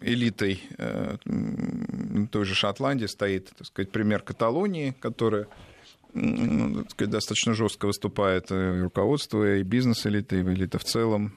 [0.00, 0.62] элитой
[2.32, 5.46] той же Шотландии стоит, так сказать, пример Каталонии, которая
[6.14, 11.34] ну, сказать, достаточно жестко выступает и руководство, и бизнес-элита, и элита в целом,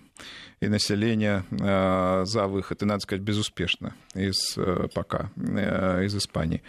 [0.59, 6.61] и население э, за выход, и, надо сказать, безуспешно из, э, пока э, из Испании.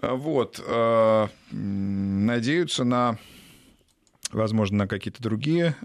[0.00, 0.60] Вот.
[1.50, 3.18] Надеются на
[4.32, 5.76] возможно, на какие-то другие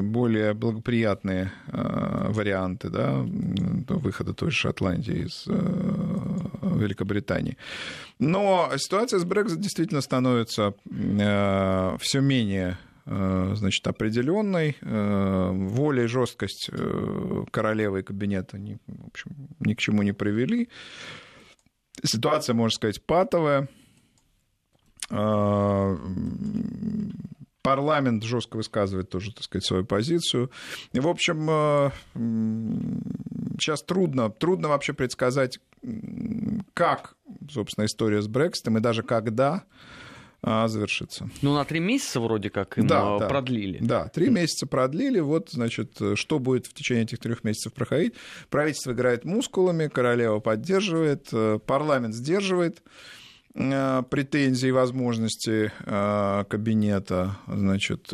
[0.00, 3.22] более благоприятные варианты да,
[3.88, 5.46] выхода той же Шотландии из
[6.80, 7.56] Великобритании.
[8.18, 14.76] Но ситуация с Брекзит действительно становится э, все менее э, значит, определенной.
[14.80, 16.70] Э, воля и жесткость
[17.50, 20.68] королевы и кабинета ни, в общем, ни к чему не привели.
[22.02, 23.68] Ситуация, можно сказать, патовая.
[27.62, 30.50] Парламент жестко высказывает тоже, так сказать, свою позицию.
[30.92, 31.92] И, в общем,
[33.58, 35.60] сейчас трудно, трудно вообще предсказать,
[36.72, 37.16] как,
[37.50, 39.64] собственно, история с Брекситом и даже когда
[40.42, 41.28] а, завершится.
[41.42, 43.78] Ну, на три месяца вроде как им да, продлили.
[43.80, 45.20] Да, три месяца продлили.
[45.20, 48.14] Вот, значит, что будет в течение этих трех месяцев проходить?
[48.48, 52.88] Правительство играет мускулами, королева поддерживает, э, парламент сдерживает э,
[53.54, 58.12] претензии и возможности э, кабинета, значит,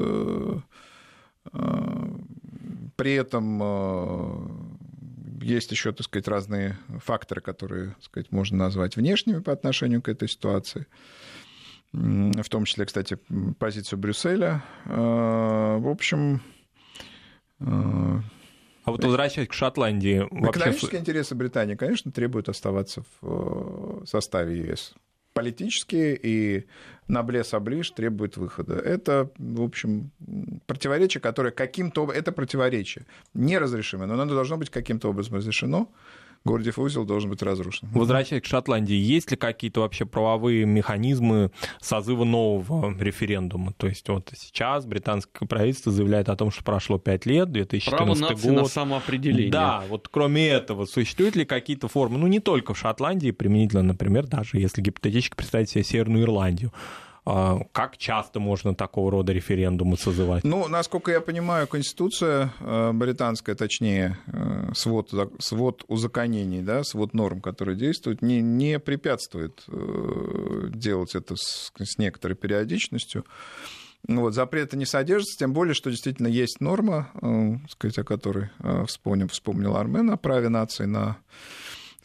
[2.96, 3.62] при этом
[5.42, 10.09] есть еще, так сказать, разные факторы, которые, так сказать, можно назвать внешними по отношению к
[10.09, 10.87] этой ситуации.
[11.92, 13.18] В том числе, кстати,
[13.59, 14.62] позицию Брюсселя.
[14.85, 16.42] Э, в общем...
[17.61, 20.27] Э, а вот возвращаясь к Шотландии...
[20.27, 20.99] Экономические вообще...
[20.99, 24.94] интересы Британии, конечно, требуют оставаться в э, составе ЕС
[25.37, 26.64] политические, и
[27.09, 28.75] Наблес Аблиш требует выхода.
[28.75, 30.11] Это, в общем,
[30.66, 32.11] противоречие, которое каким-то...
[32.11, 35.88] Это противоречие неразрешимое, но оно должно быть каким-то образом разрешено.
[36.47, 37.89] Гордиев узел должен быть разрушен.
[37.93, 43.73] Возвращаясь к Шотландии, есть ли какие-то вообще правовые механизмы созыва нового референдума?
[43.77, 48.33] То есть вот сейчас британское правительство заявляет о том, что прошло 5 лет, 2014 Право
[48.33, 48.63] нации год.
[48.63, 49.51] на самоопределение.
[49.51, 54.27] Да, вот кроме этого, существуют ли какие-то формы, ну не только в Шотландии, применительно, например,
[54.27, 56.73] даже если гипотетически представить себе Северную Ирландию,
[57.27, 60.45] как часто можно такого рода референдумы созывать?
[60.45, 67.41] Ну, насколько я понимаю, Конституция э, британская, точнее, э, свод, свод узаконений, да, свод норм,
[67.41, 73.25] которые действуют, не, не препятствует э, делать это с, с некоторой периодичностью.
[74.07, 77.11] Вот, запрета не содержится, тем более, что действительно есть норма,
[77.69, 78.51] сказать, о которой
[78.87, 81.17] вспомнил, вспомнил Армен, о праве нации на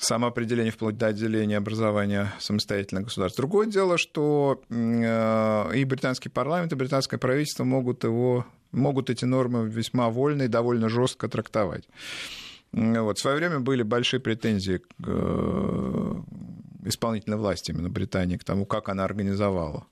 [0.02, 3.44] самоопределение вплоть до отделения образования самостоятельного государства.
[3.44, 9.70] Другое дело, что э, и британский парламент, и британское правительство могут, его, могут эти нормы
[9.70, 11.88] весьма вольно и довольно жестко трактовать.
[12.72, 13.20] Вот.
[13.20, 16.16] В свое время были большие претензии к э,
[16.86, 19.86] исполнительной власти именно Британии, к тому, как она организовала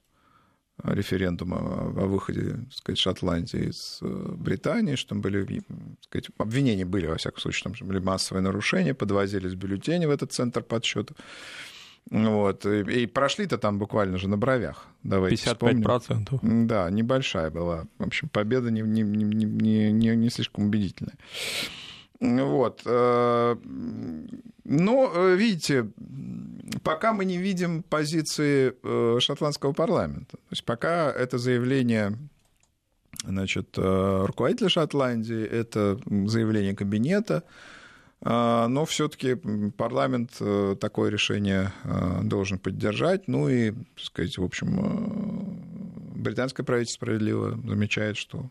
[0.83, 6.85] референдума о выходе так сказать, Шотландии из э, Британии, что там были, так сказать, обвинения
[6.85, 11.15] были, во всяком случае, там были массовые нарушения, подвозились бюллетени в этот центр подсчета.
[12.09, 12.65] Вот.
[12.65, 14.87] И, прошли-то там буквально же на бровях.
[15.03, 15.99] Давайте 55%.
[15.99, 16.67] Вспомним.
[16.67, 17.85] Да, небольшая была.
[17.99, 21.15] В общем, победа не, не, не, не, не слишком убедительная.
[22.19, 22.81] Вот.
[22.85, 23.55] Э,
[24.65, 25.89] но, э, видите,
[26.83, 30.37] пока мы не видим позиции э, шотландского парламента.
[30.37, 32.17] То есть пока это заявление
[33.23, 37.43] значит, руководителя Шотландии, это заявление кабинета,
[38.21, 39.35] но все-таки
[39.75, 40.41] парламент
[40.79, 41.73] такое решение
[42.23, 43.27] должен поддержать.
[43.27, 45.59] Ну и, так сказать, в общем,
[46.15, 48.49] британское правительство справедливо замечает, что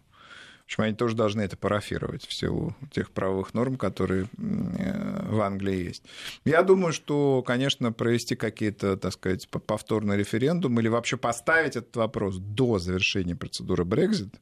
[0.68, 5.84] общем, они тоже должны это парафировать в силу тех правовых норм, которые э, в Англии
[5.84, 6.02] есть.
[6.44, 12.36] Я думаю, что, конечно, провести какие-то, так сказать, повторный референдум или вообще поставить этот вопрос
[12.36, 14.34] до завершения процедуры Brexit,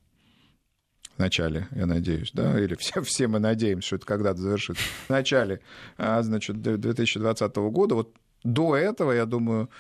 [1.17, 5.11] в начале, я надеюсь, да, или все, все мы надеемся, что это когда-то завершится, в
[5.11, 5.61] начале,
[5.97, 9.71] а, значит, 2020 года, вот до этого, я думаю,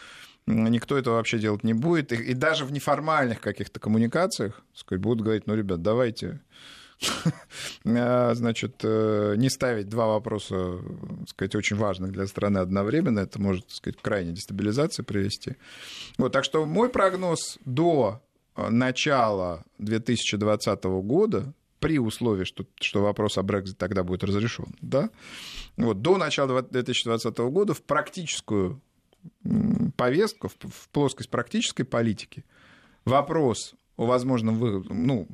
[0.47, 2.13] никто этого вообще делать не будет.
[2.13, 6.41] И, и даже в неформальных каких-то коммуникациях сказать, будут говорить, ну, ребят, давайте
[7.85, 10.79] а, значит, э, не ставить два вопроса,
[11.29, 15.57] сказать, очень важных для страны одновременно, это может, сказать, к крайней дестабилизации привести.
[16.19, 18.23] Вот, так что мой прогноз до
[18.57, 25.11] начала 2020 года, при условии, что, что вопрос о Брекзите тогда будет разрешен, да,
[25.77, 28.81] вот, до начала 2020 года в практическую
[29.97, 32.45] повестку, в, плоскость практической политики
[33.05, 35.27] вопрос о возможном вы, ну,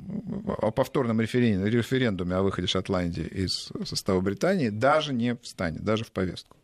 [0.57, 6.55] о повторном референдуме, о выходе Шотландии из состава Британии даже не встанет, даже в повестку.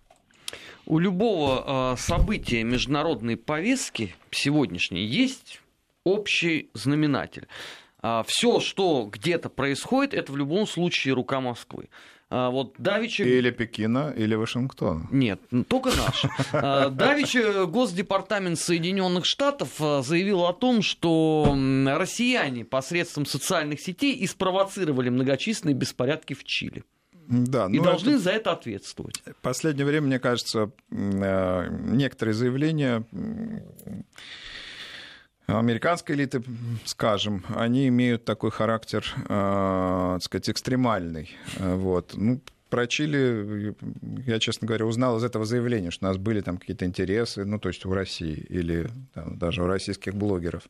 [0.86, 5.62] У любого э, события международной повестки сегодняшней есть
[6.04, 7.48] общий знаменатель.
[8.02, 11.90] Э, все, что где-то происходит, это в любом случае рука Москвы.
[12.32, 13.24] А, вот Давича...
[13.24, 15.08] Или Пекина, или Вашингтона.
[15.12, 16.30] Нет, только наши.
[16.54, 21.56] А, Давича Госдепартамент Соединенных Штатов а, заявил о том, что
[21.88, 26.84] россияне посредством социальных сетей и спровоцировали многочисленные беспорядки в Чили.
[27.28, 28.20] Да, и ну должны это...
[28.20, 29.22] за это ответствовать.
[29.26, 33.06] В последнее время, мне кажется, некоторые заявления
[35.58, 36.44] американской элиты,
[36.86, 41.32] скажем, они имеют такой характер, э, так сказать, экстремальный.
[41.58, 42.14] Э, вот.
[42.16, 43.76] Ну, про Чили
[44.28, 47.60] я, честно говоря, узнал из этого заявления, что у нас были там какие-то интересы, ну,
[47.60, 50.64] то есть у России или там, даже у российских блогеров.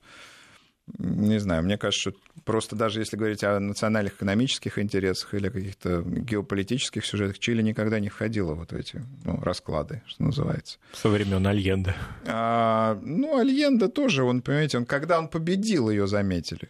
[0.98, 6.02] Не знаю, мне кажется, что просто даже если говорить о национальных экономических интересах или каких-то
[6.02, 10.80] геополитических сюжетах, Чили никогда не входило вот в эти ну, расклады, что называется.
[10.94, 11.96] Со времен Альенда.
[12.26, 16.70] А, ну, Альенда тоже, он, понимаете, он, когда он победил, ее заметили.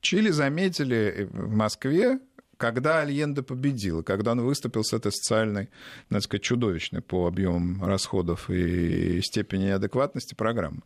[0.00, 2.18] Чили заметили в Москве,
[2.56, 5.68] когда Альенда победил, когда он выступил с этой социальной,
[6.10, 10.82] надо сказать, чудовищной по объемам расходов и степени адекватности программы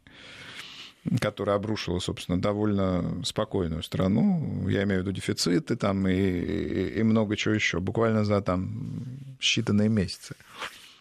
[1.20, 4.68] которая обрушила, собственно, довольно спокойную страну.
[4.68, 9.04] Я имею в виду дефициты там и, и, и много чего еще, буквально за там
[9.40, 10.34] считанные месяцы.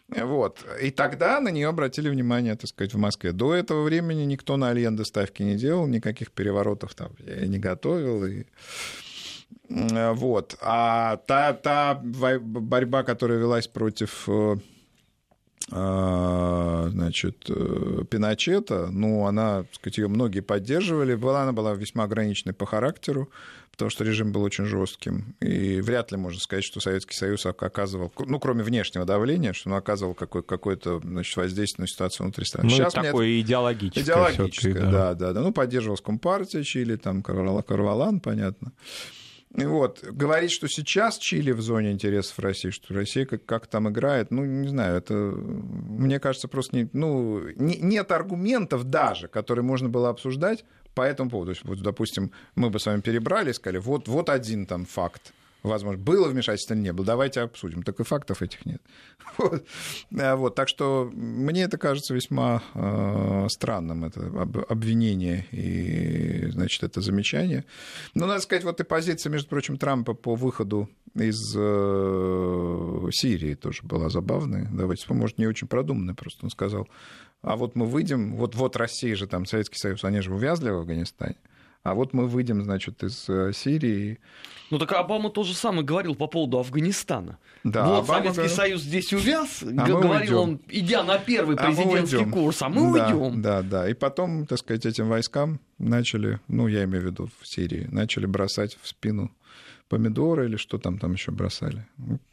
[0.08, 0.64] Вот.
[0.82, 3.32] И тогда на нее обратили внимание, так сказать, в Москве.
[3.32, 8.26] До этого времени никто на Альенде ставки не делал, никаких переворотов там я не готовил.
[8.26, 8.46] И...
[9.70, 10.58] Вот.
[10.62, 14.58] А та, та борьба, которая велась против э,
[16.90, 22.54] значит, э, Пиночета, ну, она, так сказать, ее многие поддерживали, была, она была весьма ограниченной
[22.54, 23.30] по характеру,
[23.72, 28.12] потому что режим был очень жестким, и вряд ли можно сказать, что Советский Союз оказывал,
[28.20, 32.70] ну, кроме внешнего давления, что он оказывал какое- какое-то значит, воздействие на ситуацию внутри страны.
[32.70, 33.42] Ну, Сейчас такое мне...
[33.42, 34.04] идеологическое.
[34.04, 35.42] Идеологическое, да, да, да.
[35.42, 38.72] Ну, поддерживалась Компартия Чили, там, Карвалан, понятно.
[39.56, 40.04] Вот.
[40.04, 44.44] Говорить, что сейчас Чили в зоне интересов России, что Россия как, как там играет, ну,
[44.44, 50.10] не знаю, это, мне кажется, просто не, ну, не, нет аргументов даже, которые можно было
[50.10, 51.52] обсуждать по этому поводу.
[51.52, 54.86] То есть, вот, допустим, мы бы с вами перебрали и сказали, вот, вот один там
[54.86, 55.34] факт,
[55.68, 57.84] возможно, было вмешательство или не было, давайте обсудим.
[57.84, 58.82] Так и фактов этих нет.
[59.38, 59.66] Вот.
[60.18, 60.56] А, вот.
[60.56, 64.22] Так что мне это кажется весьма э, странным, это
[64.70, 67.66] обвинение и, значит, это замечание.
[68.14, 73.84] Но, надо сказать, вот и позиция, между прочим, Трампа по выходу из э, Сирии тоже
[73.84, 74.70] была забавная.
[74.72, 76.88] Давайте, может, не очень продуманная, просто он сказал,
[77.42, 80.78] а вот мы выйдем, вот, вот Россия же, там, Советский Союз, они же увязли в
[80.78, 81.36] Афганистане,
[81.86, 84.18] а вот мы выйдем, значит, из э, Сирии.
[84.72, 87.38] Ну так Обама тоже самое говорил по поводу Афганистана.
[87.64, 88.56] Да, вот Обама Советский.
[88.56, 93.08] Союз здесь увяз, а говорил он, идя на первый президентский а курс, а мы да,
[93.08, 93.40] уйдем.
[93.40, 93.88] Да, да.
[93.88, 98.26] И потом, так сказать, этим войскам начали, ну, я имею в виду в Сирии, начали
[98.26, 99.32] бросать в спину
[99.90, 101.86] помидоры или что там там еще бросали.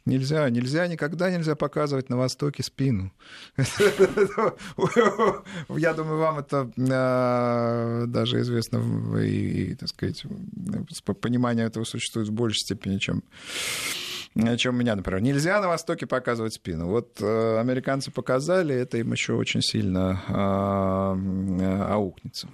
[0.05, 3.11] Нельзя, нельзя, никогда нельзя показывать на Востоке спину.
[5.69, 8.81] Я думаю, вам это а, даже известно,
[9.19, 10.23] и, так сказать,
[11.21, 13.23] понимание этого существует в большей степени, чем
[14.57, 15.21] чем у меня, например.
[15.21, 16.87] Нельзя на Востоке показывать спину.
[16.87, 21.15] Вот э, американцы показали, это им еще очень сильно а,
[21.93, 22.47] аукнется.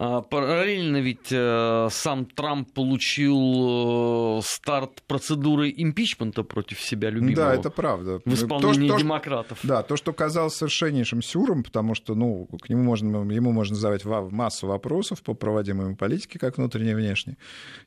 [0.00, 7.34] А, параллельно ведь э, сам Трамп получил э, старт процедуры импичмента против себя любимого.
[7.34, 8.20] Да, это правда.
[8.24, 9.58] В исполнении то, что, демократов.
[9.64, 14.04] Да, то, что казалось совершеннейшим сюром, потому что ну, к нему можно, ему можно задавать
[14.04, 17.36] массу вопросов по проводимой политике, как внутренней и внешней.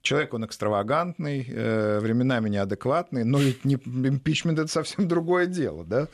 [0.02, 6.10] Человек, он экстравагантный, э, временами неадекватный, но ведь не, импичмент— это совсем другое дело, да?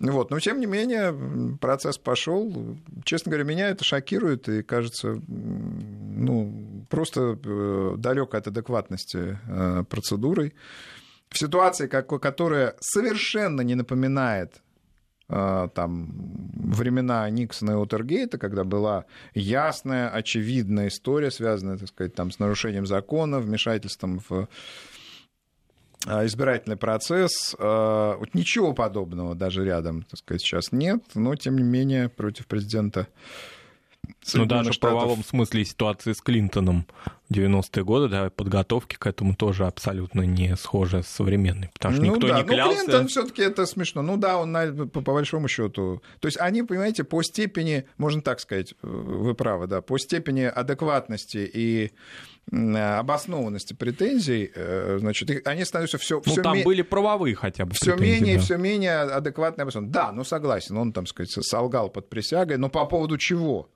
[0.00, 0.30] Вот.
[0.30, 1.14] Но, тем не менее,
[1.60, 2.76] процесс пошел.
[3.04, 10.54] Честно говоря, меня это шокирует и кажется ну, просто э, далек от адекватности э, процедурой.
[11.28, 14.62] В ситуации, которая совершенно не напоминает
[15.28, 16.08] э, там,
[16.54, 22.86] времена Никсона и Утергейта, когда была ясная, очевидная история, связанная, так сказать, там, с нарушением
[22.86, 24.48] закона, вмешательством в
[26.06, 27.56] избирательный процесс.
[27.58, 33.08] Вот ничего подобного даже рядом, так сказать, сейчас нет, но, тем не менее, против президента
[34.34, 34.96] Ну, даже Штатов.
[34.96, 36.86] в правовом смысле ситуации с Клинтоном
[37.28, 42.04] в 90-е годы, да, подготовки к этому тоже абсолютно не схожи с современной, потому что
[42.04, 42.38] ну, никто да.
[42.38, 42.78] не клялся.
[42.78, 44.02] Ну, Клинтон все таки это смешно.
[44.02, 46.02] Ну да, он на, по, по большому счету.
[46.20, 51.50] То есть они, понимаете, по степени, можно так сказать, вы правы, да, по степени адекватности
[51.52, 51.92] и
[52.50, 56.22] обоснованности претензий, э, значит, они становятся все...
[56.24, 56.64] Ну, там ме...
[56.64, 58.42] были правовые хотя бы Все менее и да.
[58.42, 59.92] все менее адекватные обоснованные.
[59.92, 63.68] Да, ну согласен, он, там сказать, солгал под присягой, но по поводу чего?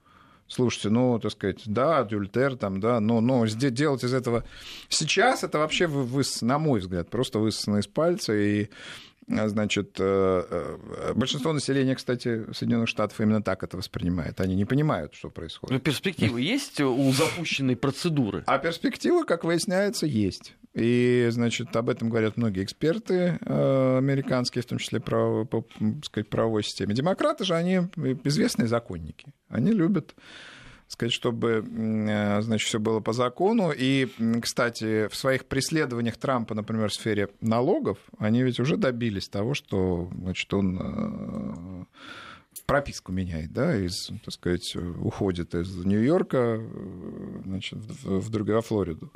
[0.54, 4.44] Слушайте, ну, так сказать, да, адюльтер там, да, но, но делать из этого...
[4.90, 8.68] Сейчас это вообще, выс, на мой взгляд, просто высосано из пальца, и
[9.46, 14.40] Значит, э, э, большинство населения, кстати, Соединенных Штатов именно так это воспринимает.
[14.40, 15.72] Они не понимают, что происходит.
[15.72, 18.44] Но перспективы есть у запущенной процедуры?
[18.46, 20.54] А перспективы, как выясняется, есть.
[20.74, 25.66] И, значит, об этом говорят многие эксперты э, американские, в том числе право, по
[26.02, 26.94] сказать, правовой системе.
[26.94, 27.80] Демократы же, они
[28.24, 29.34] известные законники.
[29.48, 30.14] Они любят
[30.92, 33.72] сказать, чтобы, э, значит, все было по закону.
[33.76, 34.08] И,
[34.40, 40.10] кстати, в своих преследованиях Трампа, например, в сфере налогов, они ведь уже добились того, что,
[40.14, 41.84] значит, он э,
[42.66, 49.10] прописку меняет, да, из, так сказать, уходит из Нью-Йорка, э, значит, в, в, во Флориду.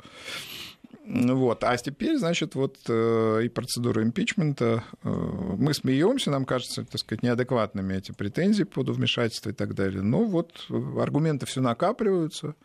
[1.07, 1.63] Вот.
[1.63, 4.83] А теперь, значит, вот э, и процедура импичмента.
[5.03, 10.01] Э, мы смеемся, нам кажется, так сказать, неадекватными эти претензии по вмешательству и так далее.
[10.01, 12.55] Но вот аргументы все накапливаются.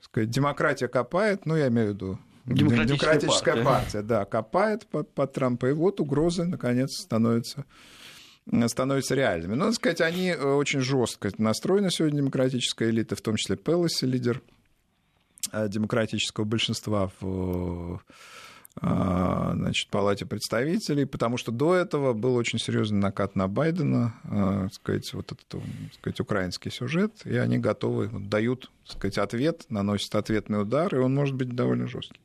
[0.00, 3.64] Сказать, демократия копает, ну, я имею в виду Демократическая, Демократическая партия.
[3.64, 7.64] партия, да, копает под, под Трампа, и вот угрозы, наконец, становятся
[8.66, 9.54] становятся реальными.
[9.54, 14.40] Но, надо сказать, они очень жестко настроены сегодня, демократическая элита, в том числе Пелоси, лидер
[14.40, 14.57] Э,
[15.68, 18.00] демократического большинства в
[18.80, 24.68] э, значит, Палате представителей, потому что до этого был очень серьезный накат на Байдена, э,
[24.72, 25.60] сказать, вот этот так
[25.94, 31.14] сказать, украинский сюжет, и они готовы, дают так сказать, ответ, наносят ответный удар, и он
[31.14, 32.20] может быть довольно жесткий.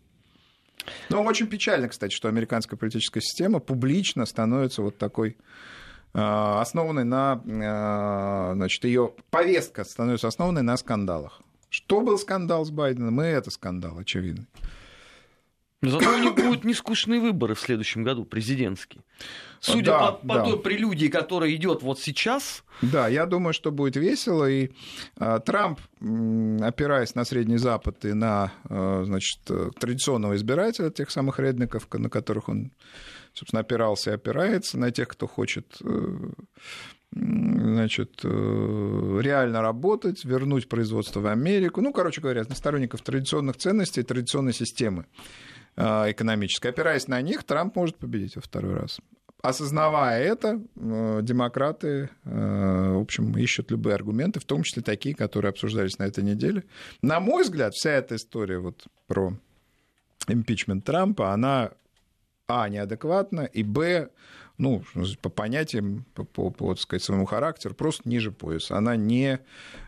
[1.09, 5.37] Но очень печально, кстати, что американская политическая система публично становится вот такой
[6.11, 7.41] основанной на,
[8.53, 11.41] значит, ее повестка становится основанной на скандалах.
[11.73, 14.45] Что был скандал с Байденом, и это скандал, очевидно.
[15.81, 19.03] Зато у них будут нескучные выборы в следующем году, президентские.
[19.59, 20.43] Судя да, по, по да.
[20.43, 22.63] той прелюдии, которая идет вот сейчас.
[22.83, 24.47] Да, я думаю, что будет весело.
[24.47, 24.69] И
[25.17, 29.41] а, Трамп, опираясь на Средний Запад и на а, значит,
[29.79, 32.71] традиционного избирателя, тех самых редников, на которых он,
[33.33, 36.17] собственно, опирался и опирается, на тех, кто хочет э,
[37.15, 41.81] значит, э, реально работать, вернуть производство в Америку.
[41.81, 45.05] Ну, короче говоря, на сторонников традиционных ценностей, традиционной системы
[45.75, 46.67] э, экономической.
[46.67, 48.99] Опираясь на них, Трамп может победить во второй раз.
[49.41, 55.99] Осознавая это, э, демократы, в общем, ищут любые аргументы, в том числе такие, которые обсуждались
[55.99, 56.63] на этой неделе.
[57.01, 59.33] На мой взгляд, вся эта история вот про
[60.27, 61.71] импичмент Трампа, она,
[62.47, 64.09] а, неадекватна, и, б,
[64.57, 64.83] ну,
[65.21, 68.77] по понятиям, по, по, по так сказать, своему характеру, просто ниже пояса.
[68.77, 69.39] Она не,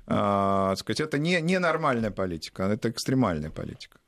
[0.07, 3.99] а, так сказать, это не, не нормальная политика, это экстремальная политика.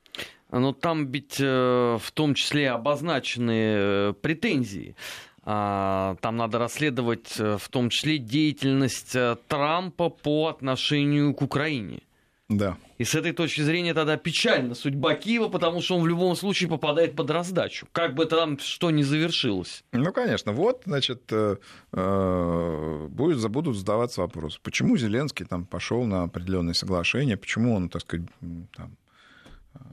[0.50, 4.96] Но там ведь э, в том числе обозначены э, претензии.
[5.44, 9.14] А, там надо расследовать э, в том числе деятельность
[9.46, 12.00] Трампа по отношению к Украине.
[12.48, 12.78] Да.
[12.96, 16.70] И с этой точки зрения тогда печальна судьба Киева, потому что он в любом случае
[16.70, 17.86] попадает под раздачу.
[17.92, 19.84] Как бы там что ни завершилось.
[19.92, 20.52] Ну, конечно.
[20.52, 21.56] Вот, значит, э,
[21.92, 24.60] э, будет, будут задаваться вопросы.
[24.62, 28.26] Почему Зеленский там пошел на определенные соглашения, почему он, так сказать,
[28.74, 28.96] там,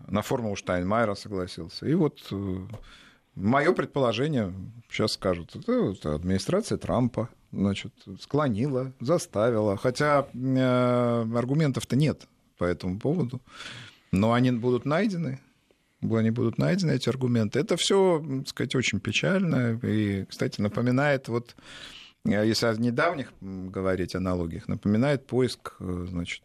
[0.08, 1.86] на формулу Штайнмайера согласился.
[1.86, 2.58] И вот э,
[3.36, 4.53] мое предположение,
[4.89, 7.91] сейчас скажут, это, это администрация Трампа, значит,
[8.22, 9.76] склонила, заставила.
[9.76, 13.41] Хотя э, аргументов-то нет по этому поводу.
[14.12, 15.39] Но они будут найдены,
[16.01, 17.60] они будут найдены, эти аргументы.
[17.60, 19.80] Это все, так сказать, очень печально.
[19.84, 21.56] И, кстати, напоминает, вот,
[22.24, 26.43] если о недавних говорить аналогиях, напоминает поиск, значит,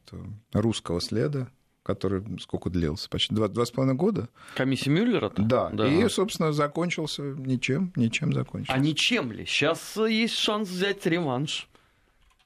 [0.52, 1.48] русского следа,
[1.82, 3.08] который сколько длился?
[3.08, 4.28] Почти два, два с половиной года.
[4.54, 5.32] Комиссия Мюллера?
[5.36, 5.70] Да.
[5.70, 5.88] да.
[5.88, 8.74] И, собственно, закончился ничем, ничем закончился.
[8.74, 9.44] А ничем ли?
[9.46, 11.68] Сейчас есть шанс взять реванш.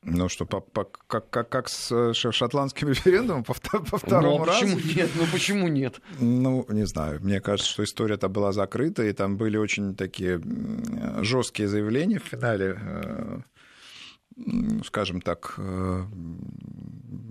[0.07, 4.43] Ну что, по, по, как, как, как с э, шотландским референдумом по, по второму ну,
[4.43, 4.89] а почему разу?
[4.97, 5.11] нет?
[5.15, 6.01] Ну почему нет?
[6.21, 7.21] Ну, не знаю.
[7.23, 10.41] Мне кажется, что история-то была закрыта, и там были очень такие
[11.23, 13.39] жесткие заявления в финале, э,
[14.85, 16.05] скажем так, э,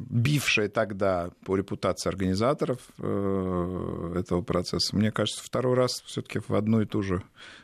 [0.10, 6.82] бившая тогда по репутации организаторов э, этого процесса, мне кажется, второй раз все-таки в одну
[6.82, 7.24] и ту же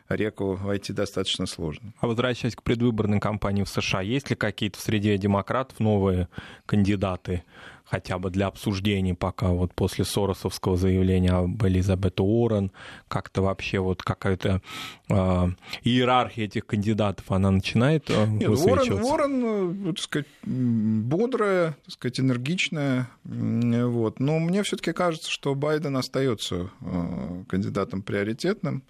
[0.10, 1.94] реку войти достаточно сложно.
[2.00, 6.28] А возвращаясь к предвыборной кампании в США, есть ли какие-то в среде демократов новые
[6.66, 7.44] кандидаты?
[7.90, 12.72] Хотя бы для обсуждений пока вот после Соросовского заявления об Элизабет Уоррен,
[13.08, 14.62] как-то вообще вот какая-то
[15.10, 15.48] э,
[15.84, 23.10] иерархия этих кандидатов, она начинает э, Нет, Уоррен, Уоррен, так сказать, бодрая, так сказать, энергичная,
[23.24, 24.20] вот.
[24.20, 28.84] но мне все-таки кажется, что Байден остается э, кандидатом приоритетным.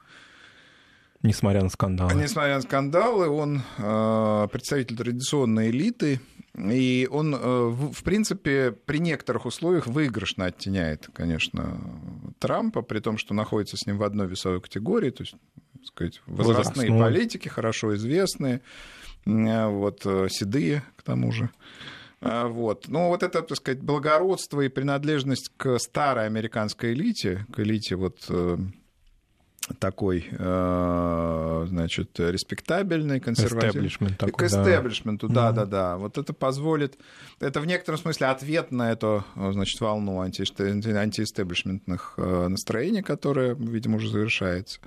[1.22, 2.14] Несмотря на скандалы.
[2.14, 6.22] Несмотря на скандалы, он э, представитель традиционной элиты,
[6.58, 11.82] и он, э, в принципе, при некоторых условиях выигрышно оттеняет, конечно,
[12.40, 15.36] Трампа, при том, что находится с ним в одной весовой категории, то есть,
[15.74, 17.00] так сказать, возрастные Возрастной.
[17.00, 18.62] политики, хорошо известные,
[19.26, 21.50] э, вот, э, седые, к тому же.
[22.22, 22.90] Вот.
[22.90, 28.30] Но вот это, так сказать, благородство и принадлежность к старой американской элите, к элите вот
[29.80, 33.90] такой, э, значит, респектабельный, консервативный.
[33.90, 35.98] К эстеблишменту, да, да, да.
[35.98, 36.98] Вот это позволит,
[37.40, 40.44] это в некотором смысле ответ на эту, значит, волну анти,
[40.92, 44.80] антиэстеблишментных э, настроений, которая, видимо, уже завершается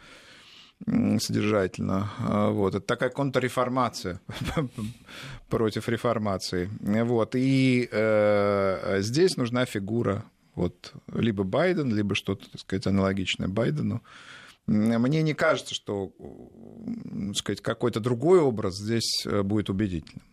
[0.86, 2.10] содержательно.
[2.18, 2.74] Э, вот.
[2.74, 4.20] Это такая контрреформация
[5.48, 6.70] против реформации.
[6.80, 7.34] Вот.
[7.34, 14.02] И э, здесь нужна фигура вот, либо Байден, либо что-то, так сказать, аналогичное Байдену.
[14.66, 16.12] Мне не кажется, что
[17.34, 20.24] сказать, какой-то другой образ здесь э, будет убедительным.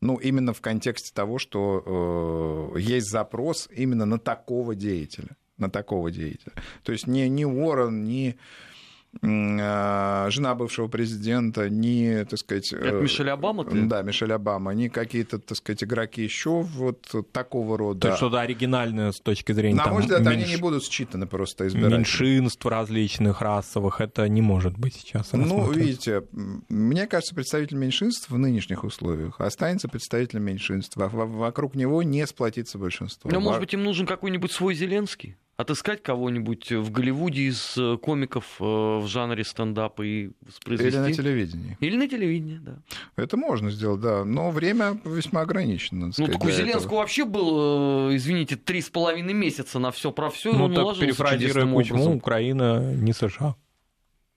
[0.00, 5.36] Ну, именно в контексте того, что э, есть запрос именно на такого деятеля.
[5.56, 6.52] На такого деятеля.
[6.82, 8.73] То есть не, не Уоррен, не а,
[9.22, 12.72] жена бывшего президента, ни, так сказать...
[12.72, 13.64] Это Мишель Обама?
[13.64, 13.82] Ты?
[13.82, 18.00] Да, Мишель Обама, ни какие-то, так сказать, игроки еще вот такого рода.
[18.00, 19.76] То есть что-то оригинальное с точки зрения...
[19.76, 20.44] На мой взгляд, меньш...
[20.44, 21.98] они не будут считаны просто избирателями.
[21.98, 25.32] Меньшинств различных расовых, это не может быть сейчас.
[25.32, 26.24] Ну, видите,
[26.68, 31.08] мне кажется, представитель меньшинств в нынешних условиях останется представителем меньшинства.
[31.08, 33.30] Вокруг него не сплотится большинство.
[33.30, 35.36] Но, может быть, им нужен какой-нибудь свой Зеленский?
[35.56, 40.96] Отыскать кого-нибудь в Голливуде из э, комиков э, в жанре стендапа и воспроизвести.
[40.98, 41.76] Или на телевидении.
[41.80, 42.78] Или на телевидении, да.
[43.16, 44.24] Это можно сделать, да.
[44.24, 46.10] Но время весьма ограничено.
[46.16, 46.98] Ну, так у Зеленского этого.
[46.98, 50.52] вообще был, э, извините, три с половиной месяца на все про все.
[50.52, 53.56] Ну, так перефразируя почему Украина не США.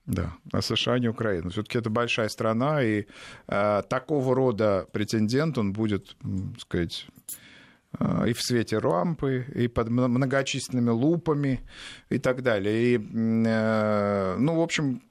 [0.05, 1.49] Да, а США не Украина.
[1.49, 3.05] Все-таки это большая страна, и
[3.47, 7.07] э, такого рода претендент, он будет, так сказать,
[8.28, 11.62] и в свете рампы, и под многочисленными лупами
[12.10, 12.96] и так далее.
[12.96, 15.02] И, э, ну, в общем,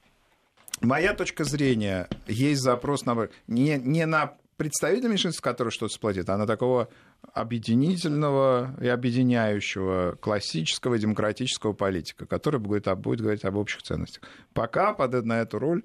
[0.81, 3.29] моя точка зрения, есть запрос на...
[3.47, 6.89] Не, не на представителя меньшинства, который что-то сплотит, а на такого
[7.33, 14.23] объединительного и объединяющего классического демократического политика, который будет, будет говорить об общих ценностях.
[14.53, 15.83] Пока под на эту роль,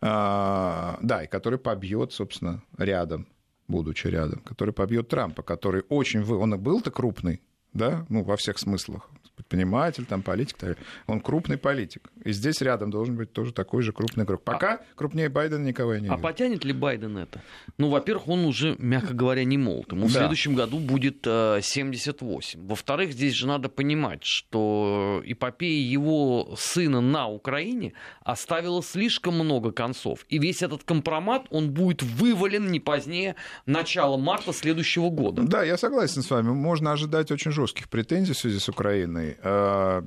[0.00, 3.26] э, да, и который побьет, собственно, рядом
[3.68, 6.22] будучи рядом, который побьет Трампа, который очень...
[6.22, 7.42] Он и был-то крупный,
[7.72, 12.10] да, ну, во всех смыслах предприниматель, там, политик, так он крупный политик.
[12.24, 14.42] И здесь рядом должен быть тоже такой же крупный игрок.
[14.42, 14.80] Пока а...
[14.94, 16.14] крупнее Байдена никого я не вижу.
[16.14, 17.40] А потянет ли Байден это?
[17.78, 19.90] Ну, во-первых, он уже, мягко говоря, не молод.
[19.92, 20.08] Ему да.
[20.08, 22.60] в следующем году будет 78.
[22.60, 29.72] Э, Во-вторых, здесь же надо понимать, что эпопея его сына на Украине оставила слишком много
[29.72, 30.24] концов.
[30.28, 35.42] И весь этот компромат, он будет вывален не позднее начала марта следующего года.
[35.42, 36.50] Да, я согласен с вами.
[36.50, 39.21] Можно ожидать очень жестких претензий в связи с Украиной.
[39.42, 40.02] А,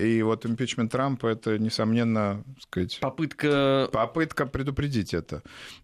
[0.00, 3.88] и вот импичмент Трампа это, несомненно, сказать, попытка...
[3.92, 5.42] попытка предупредить это.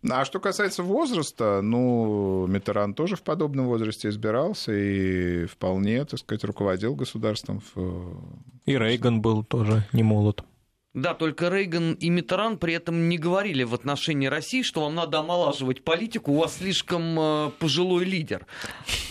[0.08, 6.44] А что касается возраста, ну, Митеран тоже в подобном возрасте избирался и вполне, так сказать,
[6.44, 7.62] руководил государством.
[7.74, 8.22] В...
[8.66, 10.44] И Рейган был тоже не молод.
[10.92, 15.20] Да, только Рейган и Митеран при этом не говорили в отношении России, что вам надо
[15.20, 18.44] омолаживать политику, у вас слишком э, пожилой лидер.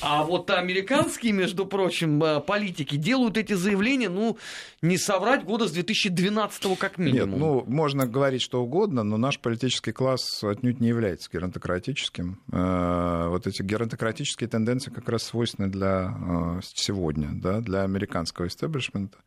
[0.02, 4.38] А вот американские, между прочим, э, политики делают эти заявления, ну,
[4.82, 7.30] не соврать, года с 2012 как минимум.
[7.30, 12.42] Нет, ну, можно говорить что угодно, но наш политический класс отнюдь не является геронтократическим.
[12.52, 19.18] Э, вот эти геронтократические тенденции как раз свойственны для э, сегодня, да, для американского истеблишмента.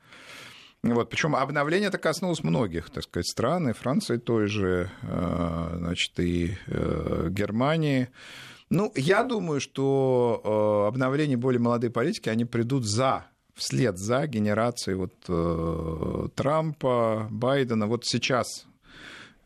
[0.82, 6.18] Вот, причем обновление это коснулось многих, так сказать, стран, и Франции той же, э, значит,
[6.18, 8.08] и э, Германии.
[8.68, 14.96] Ну, я думаю, что э, обновление более молодой политики, они придут за вслед за генерацией
[14.96, 17.86] вот Трампа, Байдена.
[17.86, 18.66] Вот сейчас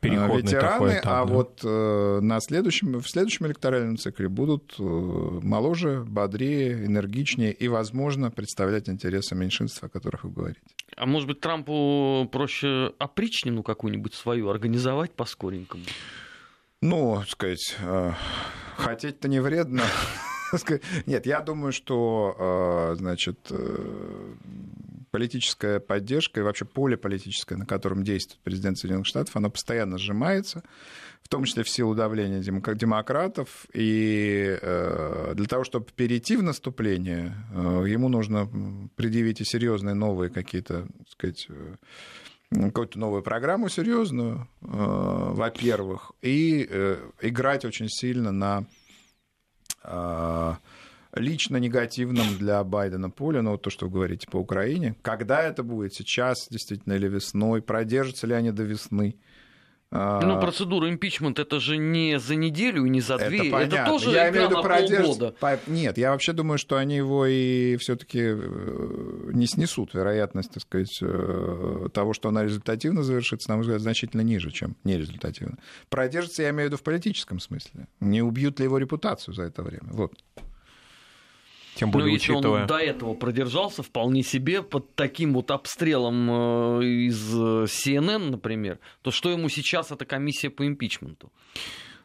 [0.09, 1.25] ветераны, этап, а да.
[1.25, 9.35] вот на следующем, в следующем электоральном цикле будут моложе, бодрее, энергичнее и, возможно, представлять интересы
[9.35, 10.61] меньшинств, о которых вы говорите.
[10.97, 15.85] А может быть, Трампу проще опричнину какую-нибудь свою организовать по-скоренькому?
[16.83, 17.77] Ну, сказать,
[18.77, 19.83] хотеть-то не вредно.
[21.07, 23.53] Нет, я думаю, что, значит,
[25.17, 30.63] политическая поддержка и вообще поле политическое, на котором действует президент Соединенных Штатов, оно постоянно сжимается,
[31.23, 33.67] в том числе в силу давления демократов.
[33.73, 38.47] И э, для того, чтобы перейти в наступление, э, ему нужно
[38.97, 41.77] предъявить и серьезные новые какие-то, так сказать, э,
[42.51, 46.63] какую-то новую программу серьезную, во-первых, и
[47.23, 48.67] играть очень сильно на
[51.15, 54.97] лично негативном для Байдена поле, ну, вот то, что вы говорите по Украине.
[55.03, 59.17] Когда это будет, сейчас действительно или весной, продержатся ли они до весны?
[59.99, 63.49] А, ну, процедура импичмента это же не за неделю и не за две.
[63.49, 65.35] Это, это тоже я имею в виду продержится.
[65.67, 69.95] Нет, я вообще думаю, что они его и все-таки э, не снесут.
[69.95, 74.77] Вероятность, так сказать, э, того, что она результативно завершится, на мой взгляд, значительно ниже, чем
[74.85, 75.59] нерезультативно.
[75.89, 77.89] Продержится, я имею в виду в политическом смысле.
[78.01, 79.89] Не убьют ли его репутацию за это время?
[79.91, 80.13] Вот.
[81.77, 82.63] Тем более, Но учитывая...
[82.63, 88.31] если он до этого продержался вполне себе под таким вот обстрелом э, из э, CNN,
[88.31, 91.31] например, то что ему сейчас эта комиссия по импичменту?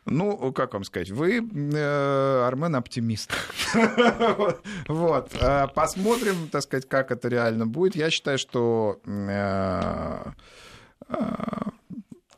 [0.04, 3.32] Ну, как вам сказать, вы, э, Армен, оптимист.
[4.88, 5.32] Вот.
[5.74, 7.96] Посмотрим, так сказать, как это реально будет.
[7.96, 9.00] Я считаю, что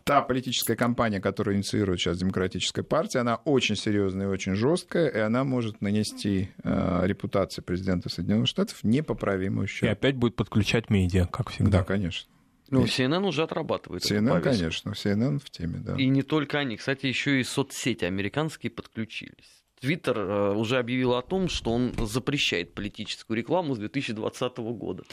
[0.03, 5.19] та политическая кампания, которую инициирует сейчас Демократическая партия, она очень серьезная и очень жесткая, и
[5.19, 9.89] она может нанести э, репутации президента Соединенных Штатов непоправимый ущерб.
[9.89, 11.79] И опять будет подключать медиа, как всегда.
[11.79, 12.29] Да, конечно.
[12.69, 14.03] Ну, CNN уже отрабатывает.
[14.03, 15.95] CNN, конечно, CNN в теме, да.
[15.95, 16.77] И не только они.
[16.77, 19.62] Кстати, еще и соцсети американские подключились.
[19.83, 25.03] Твиттер э, уже объявил о том, что он запрещает политическую рекламу с 2020 года,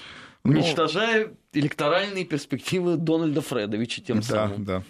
[0.45, 4.65] ну, уничтожая электоральные перспективы Дональда Фредовича тем да, самым.
[4.65, 4.85] Да.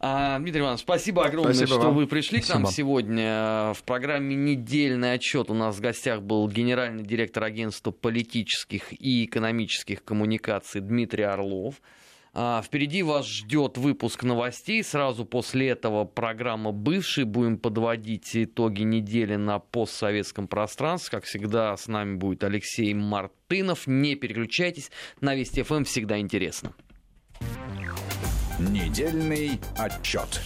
[0.00, 1.94] А, Дмитрий Иванович, спасибо огромное, спасибо что вам.
[1.94, 2.58] вы пришли спасибо.
[2.58, 3.72] к нам сегодня.
[3.74, 10.02] В программе «Недельный отчет» у нас в гостях был генеральный директор агентства политических и экономических
[10.02, 11.76] коммуникаций Дмитрий Орлов.
[12.36, 14.82] А, впереди вас ждет выпуск новостей.
[14.82, 17.24] Сразу после этого программа «Бывший».
[17.24, 21.18] Будем подводить итоги недели на постсоветском пространстве.
[21.18, 23.86] Как всегда, с нами будет Алексей Мартынов.
[23.86, 24.90] Не переключайтесь.
[25.20, 26.74] На Вести ФМ всегда интересно.
[28.58, 30.42] Недельный отчет.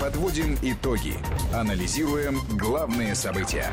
[0.00, 1.14] Подводим итоги.
[1.52, 3.72] Анализируем главные события.